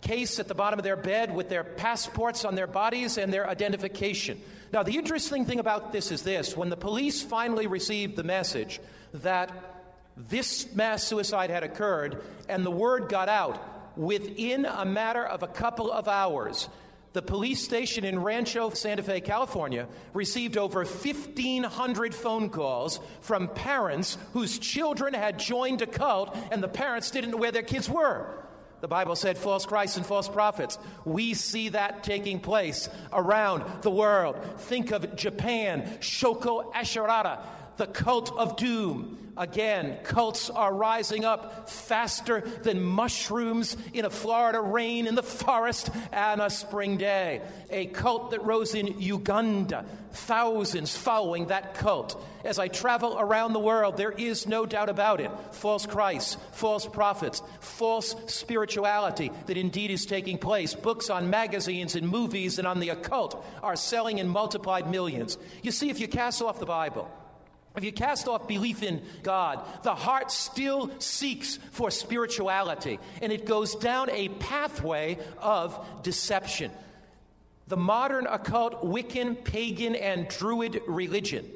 case 0.00 0.40
at 0.40 0.48
the 0.48 0.54
bottom 0.56 0.80
of 0.80 0.84
their 0.84 0.96
bed 0.96 1.32
with 1.32 1.48
their 1.48 1.62
passports 1.62 2.44
on 2.44 2.56
their 2.56 2.66
bodies 2.66 3.16
and 3.16 3.32
their 3.32 3.48
identification. 3.48 4.40
Now, 4.72 4.82
the 4.82 4.96
interesting 4.96 5.44
thing 5.44 5.60
about 5.60 5.92
this 5.92 6.10
is 6.10 6.22
this 6.22 6.56
when 6.56 6.68
the 6.68 6.76
police 6.76 7.22
finally 7.22 7.66
received 7.66 8.16
the 8.16 8.24
message 8.24 8.80
that 9.14 9.50
this 10.16 10.74
mass 10.74 11.04
suicide 11.04 11.50
had 11.50 11.62
occurred 11.62 12.22
and 12.48 12.64
the 12.64 12.70
word 12.70 13.08
got 13.08 13.28
out, 13.28 13.60
within 13.96 14.64
a 14.66 14.84
matter 14.84 15.24
of 15.24 15.42
a 15.42 15.48
couple 15.48 15.90
of 15.90 16.08
hours, 16.08 16.68
the 17.12 17.22
police 17.22 17.64
station 17.64 18.04
in 18.04 18.18
Rancho 18.18 18.70
Santa 18.70 19.02
Fe, 19.02 19.22
California, 19.22 19.88
received 20.12 20.58
over 20.58 20.80
1,500 20.84 22.14
phone 22.14 22.50
calls 22.50 23.00
from 23.22 23.48
parents 23.48 24.18
whose 24.34 24.58
children 24.58 25.14
had 25.14 25.38
joined 25.38 25.80
a 25.80 25.86
cult 25.86 26.36
and 26.50 26.62
the 26.62 26.68
parents 26.68 27.10
didn't 27.10 27.30
know 27.30 27.38
where 27.38 27.52
their 27.52 27.62
kids 27.62 27.88
were. 27.88 28.45
The 28.80 28.88
Bible 28.88 29.16
said 29.16 29.38
false 29.38 29.64
Christs 29.64 29.96
and 29.96 30.04
false 30.04 30.28
prophets. 30.28 30.78
We 31.04 31.34
see 31.34 31.70
that 31.70 32.04
taking 32.04 32.40
place 32.40 32.88
around 33.12 33.64
the 33.82 33.90
world. 33.90 34.36
Think 34.58 34.90
of 34.90 35.16
Japan, 35.16 35.98
Shoko 36.00 36.72
Asahara, 36.72 37.40
the 37.76 37.86
cult 37.86 38.36
of 38.36 38.56
doom. 38.56 39.18
Again, 39.38 39.98
cults 40.02 40.48
are 40.48 40.72
rising 40.72 41.26
up 41.26 41.68
faster 41.68 42.40
than 42.40 42.82
mushrooms 42.82 43.76
in 43.92 44.06
a 44.06 44.10
Florida 44.10 44.62
rain 44.62 45.06
in 45.06 45.14
the 45.14 45.22
forest 45.22 45.90
and 46.10 46.40
a 46.40 46.48
spring 46.48 46.96
day. 46.96 47.42
A 47.68 47.84
cult 47.84 48.30
that 48.30 48.42
rose 48.44 48.74
in 48.74 48.98
Uganda, 48.98 49.84
thousands 50.12 50.96
following 50.96 51.48
that 51.48 51.74
cult. 51.74 52.24
As 52.46 52.58
I 52.58 52.68
travel 52.68 53.18
around 53.18 53.52
the 53.52 53.60
world, 53.60 53.98
there 53.98 54.10
is 54.10 54.46
no 54.46 54.64
doubt 54.64 54.88
about 54.88 55.20
it. 55.20 55.30
False 55.52 55.84
Christs, 55.84 56.38
false 56.52 56.86
prophets, 56.86 57.42
false 57.60 58.16
spirituality 58.28 59.30
that 59.46 59.58
indeed 59.58 59.90
is 59.90 60.06
taking 60.06 60.38
place. 60.38 60.74
Books 60.74 61.10
on 61.10 61.28
magazines 61.28 61.94
and 61.94 62.08
movies 62.08 62.58
and 62.58 62.66
on 62.66 62.80
the 62.80 62.88
occult 62.88 63.44
are 63.62 63.76
selling 63.76 64.16
in 64.16 64.28
multiplied 64.28 64.90
millions. 64.90 65.36
You 65.62 65.72
see, 65.72 65.90
if 65.90 66.00
you 66.00 66.08
cast 66.08 66.40
off 66.40 66.58
the 66.58 66.64
Bible, 66.64 67.10
if 67.76 67.84
you 67.84 67.92
cast 67.92 68.26
off 68.26 68.48
belief 68.48 68.82
in 68.82 69.02
God, 69.22 69.60
the 69.82 69.94
heart 69.94 70.30
still 70.30 70.90
seeks 70.98 71.58
for 71.72 71.90
spirituality, 71.90 72.98
and 73.20 73.32
it 73.32 73.44
goes 73.44 73.74
down 73.74 74.10
a 74.10 74.28
pathway 74.28 75.18
of 75.38 76.02
deception. 76.02 76.70
The 77.68 77.76
modern 77.76 78.26
occult, 78.26 78.84
Wiccan, 78.84 79.42
pagan, 79.42 79.94
and 79.94 80.28
Druid 80.28 80.80
religion, 80.86 81.50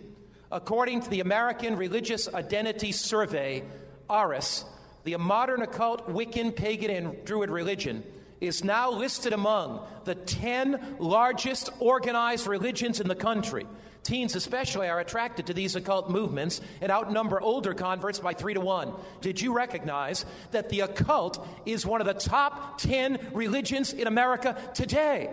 according 0.50 1.02
to 1.02 1.10
the 1.10 1.20
American 1.20 1.76
Religious 1.76 2.32
Identity 2.32 2.92
Survey, 2.92 3.62
ARIS, 4.08 4.64
the 5.04 5.16
modern 5.16 5.62
occult, 5.62 6.08
Wiccan, 6.08 6.54
pagan, 6.54 6.90
and 6.90 7.24
Druid 7.24 7.48
religion 7.50 8.02
is 8.40 8.64
now 8.64 8.90
listed 8.90 9.32
among 9.32 9.86
the 10.04 10.14
10 10.14 10.96
largest 10.98 11.70
organized 11.78 12.46
religions 12.46 13.00
in 13.00 13.08
the 13.08 13.14
country. 13.14 13.66
Teens, 14.02 14.34
especially, 14.34 14.88
are 14.88 15.00
attracted 15.00 15.46
to 15.46 15.54
these 15.54 15.76
occult 15.76 16.08
movements 16.08 16.60
and 16.80 16.90
outnumber 16.90 17.40
older 17.40 17.74
converts 17.74 18.18
by 18.18 18.32
three 18.32 18.54
to 18.54 18.60
one. 18.60 18.92
Did 19.20 19.40
you 19.40 19.52
recognize 19.52 20.24
that 20.52 20.70
the 20.70 20.80
occult 20.80 21.46
is 21.66 21.84
one 21.84 22.00
of 22.00 22.06
the 22.06 22.14
top 22.14 22.78
10 22.78 23.30
religions 23.32 23.92
in 23.92 24.06
America 24.06 24.56
today? 24.74 25.30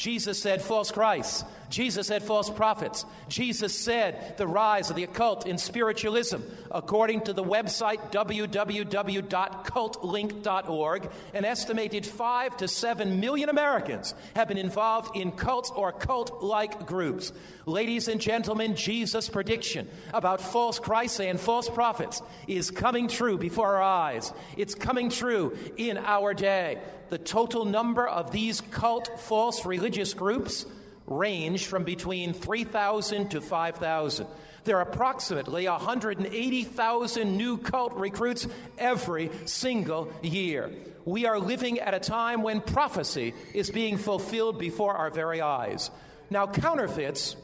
Jesus 0.00 0.40
said 0.40 0.62
false 0.62 0.90
Christs. 0.90 1.44
Jesus 1.68 2.06
said 2.06 2.22
false 2.22 2.48
prophets. 2.48 3.04
Jesus 3.28 3.78
said 3.78 4.38
the 4.38 4.46
rise 4.46 4.88
of 4.88 4.96
the 4.96 5.04
occult 5.04 5.46
in 5.46 5.58
spiritualism. 5.58 6.38
According 6.70 7.24
to 7.24 7.34
the 7.34 7.44
website 7.44 8.10
www.cultlink.org, 8.10 11.10
an 11.34 11.44
estimated 11.44 12.06
5 12.06 12.56
to 12.56 12.66
7 12.66 13.20
million 13.20 13.50
Americans 13.50 14.14
have 14.34 14.48
been 14.48 14.56
involved 14.56 15.14
in 15.14 15.32
cults 15.32 15.70
or 15.70 15.92
cult 15.92 16.42
like 16.42 16.86
groups. 16.86 17.30
Ladies 17.66 18.08
and 18.08 18.22
gentlemen, 18.22 18.76
Jesus' 18.76 19.28
prediction 19.28 19.86
about 20.14 20.40
false 20.40 20.78
Christs 20.78 21.20
and 21.20 21.38
false 21.38 21.68
prophets 21.68 22.22
is 22.48 22.70
coming 22.70 23.06
true 23.06 23.36
before 23.36 23.76
our 23.76 23.82
eyes. 23.82 24.32
It's 24.56 24.74
coming 24.74 25.10
true 25.10 25.54
in 25.76 25.98
our 25.98 26.32
day. 26.32 26.78
The 27.10 27.18
total 27.18 27.64
number 27.64 28.06
of 28.06 28.30
these 28.30 28.60
cult 28.60 29.20
false 29.20 29.66
religious 29.66 30.14
groups 30.14 30.64
range 31.06 31.66
from 31.66 31.82
between 31.82 32.32
3,000 32.32 33.30
to 33.30 33.40
5,000. 33.40 34.26
There 34.62 34.76
are 34.76 34.82
approximately 34.82 35.66
180,000 35.66 37.36
new 37.36 37.58
cult 37.58 37.94
recruits 37.94 38.46
every 38.78 39.30
single 39.46 40.12
year. 40.22 40.70
We 41.04 41.26
are 41.26 41.40
living 41.40 41.80
at 41.80 41.94
a 41.94 41.98
time 42.00 42.42
when 42.42 42.60
prophecy 42.60 43.34
is 43.54 43.70
being 43.70 43.96
fulfilled 43.98 44.58
before 44.58 44.94
our 44.94 45.10
very 45.10 45.40
eyes. 45.40 45.90
Now, 46.30 46.46
counterfeits 46.46 47.34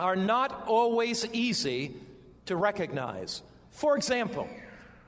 are 0.00 0.16
not 0.16 0.64
always 0.66 1.26
easy 1.32 1.96
to 2.46 2.56
recognize. 2.56 3.42
For 3.72 3.96
example, 3.96 4.48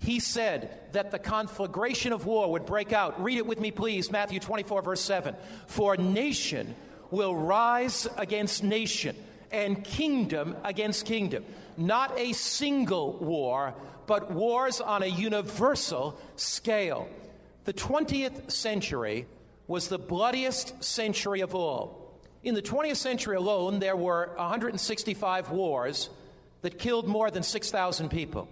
he 0.00 0.18
said 0.18 0.78
that 0.92 1.10
the 1.10 1.18
conflagration 1.18 2.12
of 2.12 2.24
war 2.24 2.50
would 2.50 2.64
break 2.64 2.92
out. 2.92 3.22
Read 3.22 3.36
it 3.36 3.46
with 3.46 3.60
me, 3.60 3.70
please. 3.70 4.10
Matthew 4.10 4.40
24, 4.40 4.82
verse 4.82 5.00
7. 5.02 5.36
For 5.66 5.96
nation 5.96 6.74
will 7.10 7.34
rise 7.34 8.08
against 8.16 8.64
nation, 8.64 9.14
and 9.52 9.84
kingdom 9.84 10.56
against 10.64 11.04
kingdom. 11.04 11.44
Not 11.76 12.18
a 12.18 12.32
single 12.32 13.12
war, 13.18 13.74
but 14.06 14.30
wars 14.30 14.80
on 14.80 15.02
a 15.02 15.06
universal 15.06 16.18
scale. 16.36 17.08
The 17.64 17.72
20th 17.74 18.50
century 18.50 19.26
was 19.66 19.88
the 19.88 19.98
bloodiest 19.98 20.82
century 20.82 21.40
of 21.40 21.54
all. 21.54 22.18
In 22.42 22.54
the 22.54 22.62
20th 22.62 22.96
century 22.96 23.36
alone, 23.36 23.80
there 23.80 23.96
were 23.96 24.32
165 24.36 25.50
wars 25.50 26.08
that 26.62 26.78
killed 26.78 27.06
more 27.06 27.30
than 27.30 27.42
6,000 27.42 28.08
people. 28.08 28.48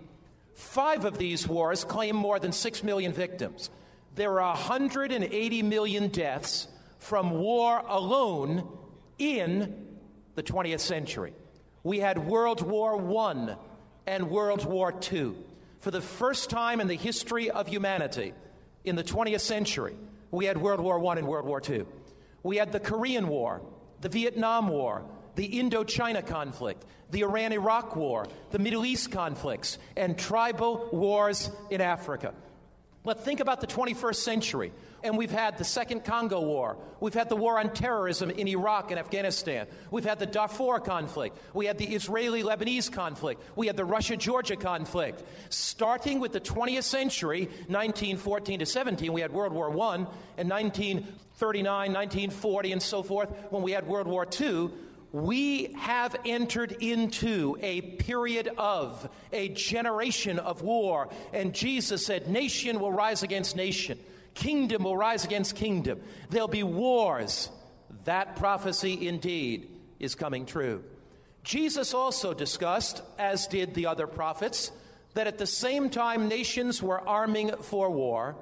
Five 0.59 1.05
of 1.05 1.19
these 1.19 1.47
wars 1.47 1.85
claim 1.85 2.17
more 2.17 2.41
than 2.41 2.51
6 2.51 2.83
million 2.83 3.13
victims. 3.13 3.71
There 4.17 4.41
are 4.41 4.55
180 4.55 5.63
million 5.63 6.09
deaths 6.09 6.67
from 6.99 7.31
war 7.31 7.81
alone 7.87 8.69
in 9.21 9.87
the 10.35 10.43
20th 10.43 10.81
century. 10.81 11.33
We 11.85 12.01
had 12.01 12.27
World 12.27 12.61
War 12.61 12.99
I 13.21 13.55
and 14.09 14.31
World 14.31 14.65
War 14.65 14.93
II. 15.13 15.35
For 15.79 15.93
the 15.93 16.01
first 16.01 16.51
time 16.51 16.81
in 16.81 16.89
the 16.89 16.97
history 16.97 17.53
of 17.53 17.69
humanity, 17.69 18.35
in 18.83 18.97
the 18.97 19.05
20th 19.05 19.43
century, 19.43 19.95
We 20.33 20.47
had 20.47 20.59
World 20.59 20.81
War 20.81 21.03
I 21.07 21.19
and 21.19 21.29
World 21.29 21.47
War 21.47 21.63
II. 21.67 21.87
We 22.43 22.57
had 22.57 22.73
the 22.73 22.81
Korean 22.81 23.29
War, 23.29 23.63
the 24.01 24.09
Vietnam 24.09 24.69
War, 24.69 25.05
the 25.39 25.49
Indochina 25.49 26.27
conflict, 26.27 26.85
the 27.13 27.21
Iran 27.21 27.53
Iraq 27.53 27.95
War, 27.95 28.27
the 28.51 28.59
Middle 28.59 28.85
East 28.85 29.13
conflicts, 29.13 29.79
and 29.97 30.19
tribal 30.19 30.89
wars 30.91 31.49
in 31.71 31.81
Africa. 31.81 32.35
But 33.05 33.21
think 33.21 33.39
about 33.39 33.61
the 33.61 33.69
21st 33.69 34.17
century. 34.17 34.73
And 35.05 35.17
we've 35.17 35.31
had 35.31 35.57
the 35.57 35.65
Second 35.65 36.05
Congo 36.05 36.41
War. 36.41 36.77
We've 36.99 37.15
had 37.15 37.29
the 37.29 37.37
war 37.37 37.57
on 37.57 37.73
terrorism 37.73 38.31
in 38.31 38.49
Iraq 38.49 38.91
and 38.91 38.99
Afghanistan. 38.99 39.69
We've 39.93 40.05
had 40.05 40.19
the 40.19 40.27
Darfur 40.27 40.81
conflict. 40.81 41.39
We 41.55 41.67
had 41.67 41.79
the 41.79 41.87
Israeli 41.87 42.43
Lebanese 42.43 42.91
conflict. 42.91 43.41
We 43.55 43.69
had 43.69 43.77
the 43.77 43.85
Russia 43.85 44.17
Georgia 44.17 44.57
conflict. 44.57 45.23
Starting 45.51 46.19
with 46.19 46.33
the 46.33 46.41
20th 46.41 46.83
century, 46.83 47.45
1914 47.69 48.59
to 48.59 48.67
17, 48.67 49.13
we 49.13 49.21
had 49.21 49.31
World 49.31 49.53
War 49.53 49.69
I, 49.69 49.95
and 50.37 50.51
1939, 50.51 51.93
1940, 51.93 52.73
and 52.73 52.83
so 52.83 53.05
forth, 53.05 53.31
when 53.51 53.63
we 53.63 53.71
had 53.71 53.87
World 53.87 54.09
War 54.09 54.27
II 54.41 54.71
we 55.13 55.73
have 55.75 56.17
entered 56.25 56.73
into 56.81 57.57
a 57.61 57.81
period 57.81 58.51
of 58.59 59.09
a 59.33 59.49
generation 59.49 60.39
of 60.39 60.63
war. 60.63 61.09
And 61.33 61.55
Jesus 61.55 62.05
said, 62.05 62.29
Nation 62.29 62.81
will 62.81 62.93
rise 62.93 63.23
against 63.23 63.57
nation, 63.57 63.99
kingdom 64.35 64.85
will 64.85 64.97
rise 64.97 65.25
against 65.25 65.57
kingdom. 65.57 66.01
There'll 66.31 66.49
be 66.49 66.63
wars. 66.63 67.51
That 68.05 68.37
prophecy 68.37 69.09
indeed 69.09 69.69
is 69.99 70.15
coming 70.15 70.47
true. 70.47 70.85
Jesus 71.43 71.95
also 71.95 72.35
discussed, 72.35 73.03
as 73.19 73.47
did 73.47 73.75
the 73.75 73.87
other 73.87 74.07
prophets, 74.07 74.71
that 75.15 75.27
at 75.27 75.39
the 75.39 75.47
same 75.47 75.91
time 75.91 76.29
nations 76.29 76.83
were 76.83 77.01
arming 77.01 77.53
for 77.63 77.91
war, 77.91 78.37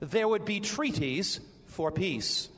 there 0.00 0.26
would 0.26 0.44
be 0.44 0.60
treaties 0.60 1.40
for 1.66 1.92
peace. 1.92 2.48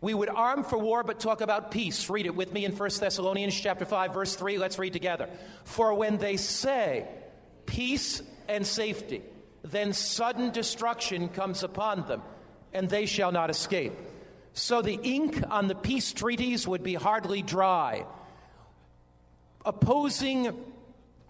We 0.00 0.14
would 0.14 0.30
arm 0.30 0.64
for 0.64 0.78
war 0.78 1.02
but 1.02 1.20
talk 1.20 1.40
about 1.40 1.70
peace. 1.70 2.08
Read 2.08 2.26
it 2.26 2.34
with 2.34 2.52
me 2.52 2.64
in 2.64 2.74
1 2.74 2.90
Thessalonians 2.98 3.58
chapter 3.58 3.84
5 3.84 4.14
verse 4.14 4.34
3. 4.34 4.56
Let's 4.58 4.78
read 4.78 4.92
together. 4.92 5.28
For 5.64 5.92
when 5.94 6.16
they 6.16 6.36
say 6.36 7.06
peace 7.66 8.22
and 8.48 8.66
safety, 8.66 9.22
then 9.62 9.92
sudden 9.92 10.50
destruction 10.50 11.28
comes 11.28 11.62
upon 11.62 12.06
them, 12.08 12.22
and 12.72 12.88
they 12.88 13.06
shall 13.06 13.30
not 13.30 13.50
escape. 13.50 13.92
So 14.54 14.82
the 14.82 14.98
ink 15.02 15.42
on 15.50 15.68
the 15.68 15.74
peace 15.74 16.12
treaties 16.12 16.66
would 16.66 16.82
be 16.82 16.94
hardly 16.94 17.42
dry. 17.42 18.06
Opposing 19.64 20.56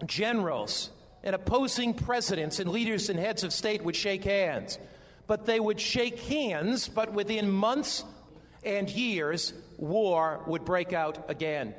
generals 0.05 0.89
and 1.23 1.35
opposing 1.35 1.93
presidents 1.93 2.59
and 2.59 2.71
leaders 2.71 3.09
and 3.09 3.19
heads 3.19 3.43
of 3.43 3.53
state 3.53 3.83
would 3.83 3.95
shake 3.95 4.23
hands. 4.23 4.79
But 5.27 5.45
they 5.45 5.59
would 5.59 5.79
shake 5.79 6.19
hands, 6.21 6.87
but 6.87 7.13
within 7.13 7.51
months 7.51 8.03
and 8.63 8.89
years, 8.89 9.53
war 9.77 10.43
would 10.47 10.65
break 10.65 10.93
out 10.93 11.29
again. 11.29 11.73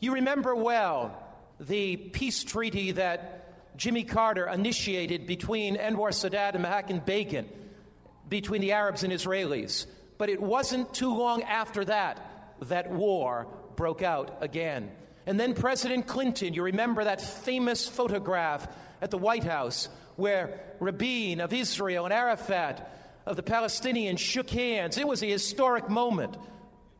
You 0.00 0.14
remember 0.14 0.54
well 0.54 1.18
the 1.60 1.96
peace 1.96 2.44
treaty 2.44 2.92
that 2.92 3.76
Jimmy 3.76 4.04
Carter 4.04 4.46
initiated 4.46 5.26
between 5.26 5.76
Anwar 5.76 6.10
Sadat 6.10 6.54
and 6.54 6.64
Menachem 6.64 7.04
Begin, 7.04 7.48
between 8.28 8.60
the 8.60 8.72
Arabs 8.72 9.02
and 9.02 9.12
Israelis. 9.12 9.86
But 10.16 10.28
it 10.28 10.40
wasn't 10.40 10.94
too 10.94 11.14
long 11.14 11.42
after 11.42 11.84
that 11.86 12.54
that 12.60 12.90
war 12.90 13.46
broke 13.76 14.02
out 14.02 14.38
again. 14.40 14.90
And 15.26 15.40
then 15.40 15.54
President 15.54 16.06
Clinton, 16.06 16.54
you 16.54 16.62
remember 16.62 17.04
that 17.04 17.20
famous 17.20 17.88
photograph 17.88 18.66
at 19.00 19.10
the 19.10 19.18
White 19.18 19.44
House 19.44 19.88
where 20.16 20.60
Rabin 20.80 21.40
of 21.40 21.52
Israel 21.52 22.04
and 22.04 22.14
Arafat 22.14 23.03
of 23.26 23.36
the 23.36 23.42
Palestinians 23.42 24.18
shook 24.18 24.50
hands. 24.50 24.98
It 24.98 25.08
was 25.08 25.22
a 25.22 25.26
historic 25.26 25.88
moment, 25.88 26.36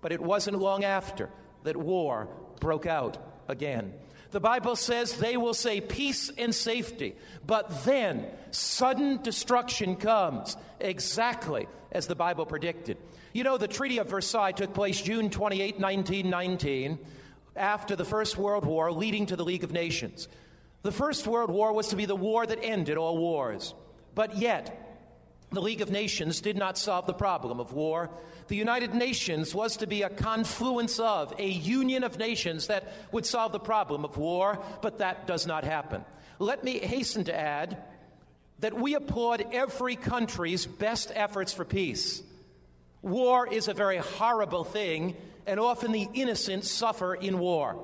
but 0.00 0.12
it 0.12 0.20
wasn't 0.20 0.58
long 0.58 0.84
after 0.84 1.30
that 1.64 1.76
war 1.76 2.28
broke 2.60 2.86
out 2.86 3.18
again. 3.48 3.94
The 4.30 4.40
Bible 4.40 4.74
says 4.74 5.12
they 5.12 5.36
will 5.36 5.54
say 5.54 5.80
peace 5.80 6.30
and 6.36 6.54
safety, 6.54 7.14
but 7.46 7.84
then 7.84 8.26
sudden 8.50 9.22
destruction 9.22 9.96
comes, 9.96 10.56
exactly 10.80 11.68
as 11.92 12.08
the 12.08 12.16
Bible 12.16 12.44
predicted. 12.44 12.96
You 13.32 13.44
know, 13.44 13.58
the 13.58 13.68
Treaty 13.68 13.98
of 13.98 14.08
Versailles 14.08 14.52
took 14.52 14.74
place 14.74 15.00
June 15.00 15.30
28, 15.30 15.78
1919, 15.78 16.98
after 17.54 17.94
the 17.94 18.04
First 18.04 18.36
World 18.36 18.64
War, 18.64 18.90
leading 18.90 19.26
to 19.26 19.36
the 19.36 19.44
League 19.44 19.62
of 19.62 19.72
Nations. 19.72 20.26
The 20.82 20.90
First 20.90 21.26
World 21.26 21.50
War 21.50 21.72
was 21.72 21.88
to 21.88 21.96
be 21.96 22.04
the 22.04 22.16
war 22.16 22.44
that 22.44 22.58
ended 22.62 22.96
all 22.96 23.16
wars. 23.16 23.72
But 24.14 24.36
yet, 24.36 24.93
the 25.54 25.62
League 25.62 25.80
of 25.80 25.90
Nations 25.90 26.40
did 26.40 26.56
not 26.56 26.76
solve 26.76 27.06
the 27.06 27.14
problem 27.14 27.60
of 27.60 27.72
war. 27.72 28.10
The 28.48 28.56
United 28.56 28.94
Nations 28.94 29.54
was 29.54 29.78
to 29.78 29.86
be 29.86 30.02
a 30.02 30.10
confluence 30.10 31.00
of, 31.00 31.32
a 31.38 31.48
union 31.48 32.04
of 32.04 32.18
nations 32.18 32.66
that 32.66 32.92
would 33.12 33.24
solve 33.24 33.52
the 33.52 33.58
problem 33.58 34.04
of 34.04 34.16
war, 34.16 34.58
but 34.82 34.98
that 34.98 35.26
does 35.26 35.46
not 35.46 35.64
happen. 35.64 36.04
Let 36.38 36.62
me 36.64 36.78
hasten 36.78 37.24
to 37.24 37.34
add 37.34 37.82
that 38.58 38.74
we 38.74 38.94
applaud 38.94 39.46
every 39.52 39.96
country's 39.96 40.66
best 40.66 41.10
efforts 41.14 41.52
for 41.52 41.64
peace. 41.64 42.22
War 43.02 43.46
is 43.46 43.68
a 43.68 43.74
very 43.74 43.98
horrible 43.98 44.64
thing, 44.64 45.16
and 45.46 45.60
often 45.60 45.92
the 45.92 46.08
innocent 46.14 46.64
suffer 46.64 47.14
in 47.14 47.38
war. 47.38 47.76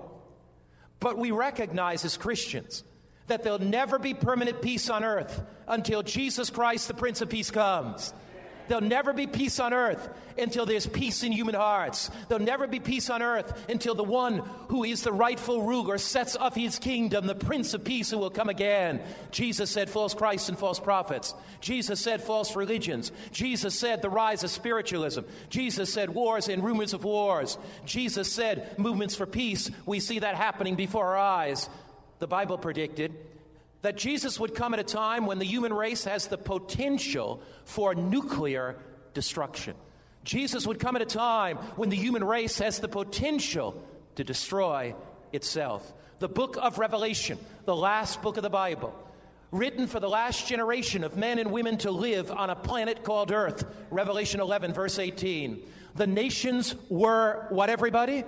But 0.99 1.17
we 1.19 1.31
recognize 1.31 2.05
as 2.05 2.17
Christians 2.17 2.85
that 3.31 3.43
there'll 3.43 3.59
never 3.59 3.99
be 3.99 4.15
permanent 4.15 4.61
peace 4.61 4.91
on 4.91 5.03
earth 5.03 5.43
until 5.67 6.03
Jesus 6.03 6.51
Christ, 6.51 6.89
the 6.89 6.95
Prince 6.95 7.21
of 7.21 7.29
Peace, 7.29 7.51
comes. 7.51 8.13
There'll 8.71 8.85
never 8.85 9.13
be 9.13 9.27
peace 9.27 9.59
on 9.59 9.75
earth 9.75 10.09
until 10.39 10.65
there's 10.65 10.87
peace 10.87 11.25
in 11.25 11.33
human 11.33 11.57
hearts. 11.57 12.09
There'll 12.29 12.45
never 12.45 12.69
be 12.69 12.79
peace 12.79 13.11
on 13.11 13.21
earth 13.21 13.69
until 13.69 13.97
the 13.97 14.05
one 14.05 14.45
who 14.69 14.85
is 14.85 15.03
the 15.03 15.13
rightful 15.13 15.63
ruler 15.63 15.99
sets 15.99 16.37
up 16.37 16.55
his 16.55 16.79
kingdom, 16.79 17.27
the 17.27 17.35
Prince 17.35 17.75
of 17.75 17.83
Peace 17.83 18.13
who 18.13 18.19
will 18.19 18.31
come 18.31 18.49
again. 18.49 19.01
Jesus 19.33 19.71
said 19.71 19.91
false 19.91 20.15
Christs 20.15 20.49
and 20.49 20.57
false 20.57 20.79
prophets. 20.79 21.35
Jesus 21.61 21.99
said 21.99 22.23
false 22.23 22.55
religions. 22.55 23.11
Jesus 23.33 23.77
said 23.77 24.03
the 24.03 24.09
rise 24.09 24.45
of 24.45 24.51
spiritualism. 24.51 25.23
Jesus 25.49 25.93
said 25.93 26.11
wars 26.11 26.49
and 26.49 26.63
rumors 26.63 26.95
of 26.95 27.03
wars. 27.03 27.59
Jesus 27.85 28.31
said 28.31 28.79
movements 28.79 29.17
for 29.17 29.27
peace. 29.27 29.69
We 29.85 29.99
see 29.99 30.21
that 30.21 30.37
happening 30.37 30.77
before 30.77 31.07
our 31.07 31.19
eyes 31.19 31.69
the 32.21 32.27
Bible 32.27 32.59
predicted 32.59 33.13
that 33.83 33.97
Jesus 33.97 34.39
would 34.39 34.55
come 34.55 34.75
at 34.75 34.81
a 34.81 34.85
time 34.85 35.27
when 35.27 35.39
the 35.39 35.45
human 35.45 35.73
race 35.73 36.05
has 36.05 36.29
the 36.29 36.39
potential 36.39 37.43
for 37.65 37.95
nuclear 37.95 38.77
destruction. 39.15 39.75
Jesus 40.23 40.67
would 40.67 40.79
come 40.79 40.97
at 40.97 41.03
a 41.03 41.07
time 41.07 41.57
when 41.77 41.89
the 41.89 41.97
human 41.97 42.23
race 42.23 42.59
has 42.59 42.79
the 42.79 42.89
potential 42.89 43.83
to 44.17 44.25
destroy 44.25 44.95
itself. 45.33 45.93
The 46.19 46.29
book 46.29 46.59
of 46.61 46.79
Revelation, 46.79 47.39
the 47.65 47.75
last 47.75 48.21
book 48.21 48.37
of 48.37 48.43
the 48.43 48.51
Bible, 48.51 48.95
written 49.51 49.87
for 49.87 49.99
the 49.99 50.09
last 50.09 50.47
generation 50.47 51.03
of 51.03 51.17
men 51.17 51.39
and 51.39 51.51
women 51.51 51.79
to 51.79 51.91
live 51.91 52.31
on 52.31 52.51
a 52.51 52.55
planet 52.55 53.03
called 53.03 53.33
Earth. 53.33 53.65
Revelation 53.91 54.41
11, 54.41 54.75
verse 54.75 54.99
18. 54.99 55.63
The 55.95 56.07
nations 56.07 56.75
were 56.91 57.47
what, 57.49 57.71
everybody? 57.71 58.25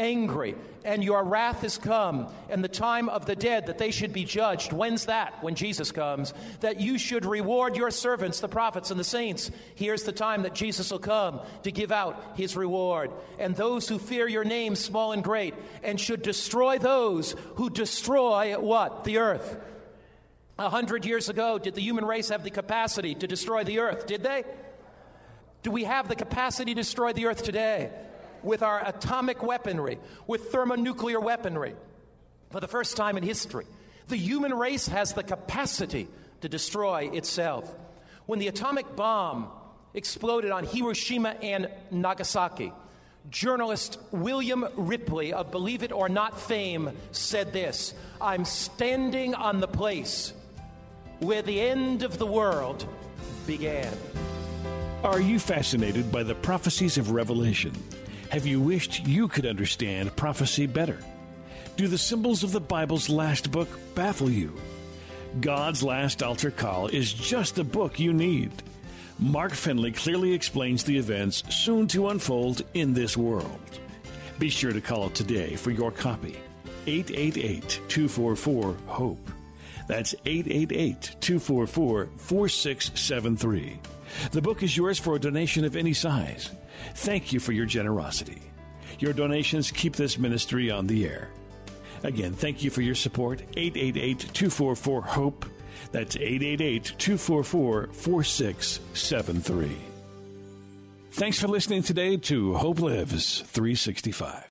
Angry, 0.00 0.56
and 0.82 1.04
your 1.04 1.22
wrath 1.22 1.62
is 1.62 1.76
come, 1.76 2.32
and 2.48 2.64
the 2.64 2.68
time 2.68 3.10
of 3.10 3.26
the 3.26 3.36
dead 3.36 3.66
that 3.66 3.76
they 3.76 3.90
should 3.90 4.12
be 4.12 4.24
judged. 4.24 4.72
When's 4.72 5.06
that? 5.06 5.42
When 5.44 5.54
Jesus 5.54 5.92
comes. 5.92 6.32
That 6.60 6.80
you 6.80 6.98
should 6.98 7.26
reward 7.26 7.76
your 7.76 7.90
servants, 7.90 8.40
the 8.40 8.48
prophets 8.48 8.90
and 8.90 8.98
the 8.98 9.04
saints. 9.04 9.50
Here's 9.74 10.04
the 10.04 10.12
time 10.12 10.42
that 10.42 10.54
Jesus 10.54 10.90
will 10.90 10.98
come 10.98 11.40
to 11.64 11.70
give 11.70 11.92
out 11.92 12.32
his 12.34 12.56
reward. 12.56 13.10
And 13.38 13.54
those 13.54 13.88
who 13.88 13.98
fear 13.98 14.26
your 14.26 14.44
name, 14.44 14.74
small 14.74 15.12
and 15.12 15.22
great, 15.22 15.54
and 15.82 16.00
should 16.00 16.22
destroy 16.22 16.78
those 16.78 17.36
who 17.56 17.68
destroy 17.68 18.58
what? 18.58 19.04
The 19.04 19.18
earth. 19.18 19.60
A 20.58 20.70
hundred 20.70 21.04
years 21.04 21.28
ago, 21.28 21.58
did 21.58 21.74
the 21.74 21.82
human 21.82 22.04
race 22.04 22.30
have 22.30 22.42
the 22.42 22.50
capacity 22.50 23.14
to 23.14 23.26
destroy 23.26 23.64
the 23.64 23.80
earth? 23.80 24.06
Did 24.06 24.22
they? 24.22 24.44
Do 25.62 25.70
we 25.70 25.84
have 25.84 26.08
the 26.08 26.16
capacity 26.16 26.74
to 26.74 26.80
destroy 26.80 27.12
the 27.12 27.26
earth 27.26 27.42
today? 27.42 27.90
With 28.42 28.62
our 28.62 28.86
atomic 28.86 29.42
weaponry, 29.42 29.98
with 30.26 30.50
thermonuclear 30.50 31.20
weaponry. 31.20 31.74
For 32.50 32.60
the 32.60 32.68
first 32.68 32.96
time 32.96 33.16
in 33.16 33.22
history, 33.22 33.66
the 34.08 34.16
human 34.16 34.52
race 34.54 34.88
has 34.88 35.12
the 35.12 35.22
capacity 35.22 36.08
to 36.40 36.48
destroy 36.48 37.10
itself. 37.12 37.72
When 38.26 38.38
the 38.38 38.48
atomic 38.48 38.96
bomb 38.96 39.48
exploded 39.94 40.50
on 40.50 40.64
Hiroshima 40.64 41.30
and 41.42 41.68
Nagasaki, 41.90 42.72
journalist 43.28 43.98
William 44.10 44.66
Ripley 44.76 45.32
of 45.32 45.50
Believe 45.50 45.82
It 45.82 45.92
or 45.92 46.08
Not 46.08 46.40
fame 46.40 46.90
said 47.12 47.52
this 47.52 47.94
I'm 48.20 48.44
standing 48.44 49.34
on 49.34 49.60
the 49.60 49.68
place 49.68 50.32
where 51.20 51.42
the 51.42 51.60
end 51.60 52.02
of 52.02 52.18
the 52.18 52.26
world 52.26 52.86
began. 53.46 53.92
Are 55.04 55.20
you 55.20 55.38
fascinated 55.38 56.10
by 56.10 56.22
the 56.22 56.34
prophecies 56.34 56.98
of 56.98 57.10
Revelation? 57.10 57.72
Have 58.30 58.46
you 58.46 58.60
wished 58.60 59.08
you 59.08 59.26
could 59.26 59.44
understand 59.44 60.14
prophecy 60.14 60.66
better? 60.66 61.00
Do 61.76 61.88
the 61.88 61.98
symbols 61.98 62.44
of 62.44 62.52
the 62.52 62.60
Bible's 62.60 63.08
last 63.08 63.50
book 63.50 63.68
baffle 63.96 64.30
you? 64.30 64.56
God's 65.40 65.82
Last 65.82 66.22
Altar 66.22 66.52
Call 66.52 66.86
is 66.86 67.12
just 67.12 67.56
the 67.56 67.64
book 67.64 67.98
you 67.98 68.12
need. 68.12 68.52
Mark 69.18 69.52
Finley 69.52 69.90
clearly 69.90 70.32
explains 70.32 70.84
the 70.84 70.96
events 70.96 71.42
soon 71.52 71.88
to 71.88 72.08
unfold 72.10 72.62
in 72.72 72.94
this 72.94 73.16
world. 73.16 73.80
Be 74.38 74.48
sure 74.48 74.72
to 74.72 74.80
call 74.80 75.10
today 75.10 75.56
for 75.56 75.72
your 75.72 75.90
copy. 75.90 76.38
888 76.86 77.80
244 77.88 78.76
HOPE. 78.86 79.30
That's 79.88 80.14
888 80.24 81.16
244 81.20 82.08
4673. 82.16 83.80
The 84.32 84.42
book 84.42 84.62
is 84.62 84.76
yours 84.76 84.98
for 84.98 85.16
a 85.16 85.20
donation 85.20 85.64
of 85.64 85.76
any 85.76 85.92
size. 85.92 86.50
Thank 86.94 87.32
you 87.32 87.40
for 87.40 87.52
your 87.52 87.66
generosity. 87.66 88.42
Your 88.98 89.12
donations 89.12 89.70
keep 89.70 89.96
this 89.96 90.18
ministry 90.18 90.70
on 90.70 90.86
the 90.86 91.06
air. 91.06 91.30
Again, 92.02 92.32
thank 92.32 92.62
you 92.62 92.70
for 92.70 92.82
your 92.82 92.94
support. 92.94 93.40
888 93.56 94.18
244 94.32 95.02
HOPE. 95.02 95.44
That's 95.92 96.16
888 96.16 96.94
244 96.98 97.88
4673. 97.92 99.76
Thanks 101.12 101.40
for 101.40 101.48
listening 101.48 101.82
today 101.82 102.16
to 102.16 102.54
Hope 102.54 102.80
Lives 102.80 103.40
365. 103.40 104.46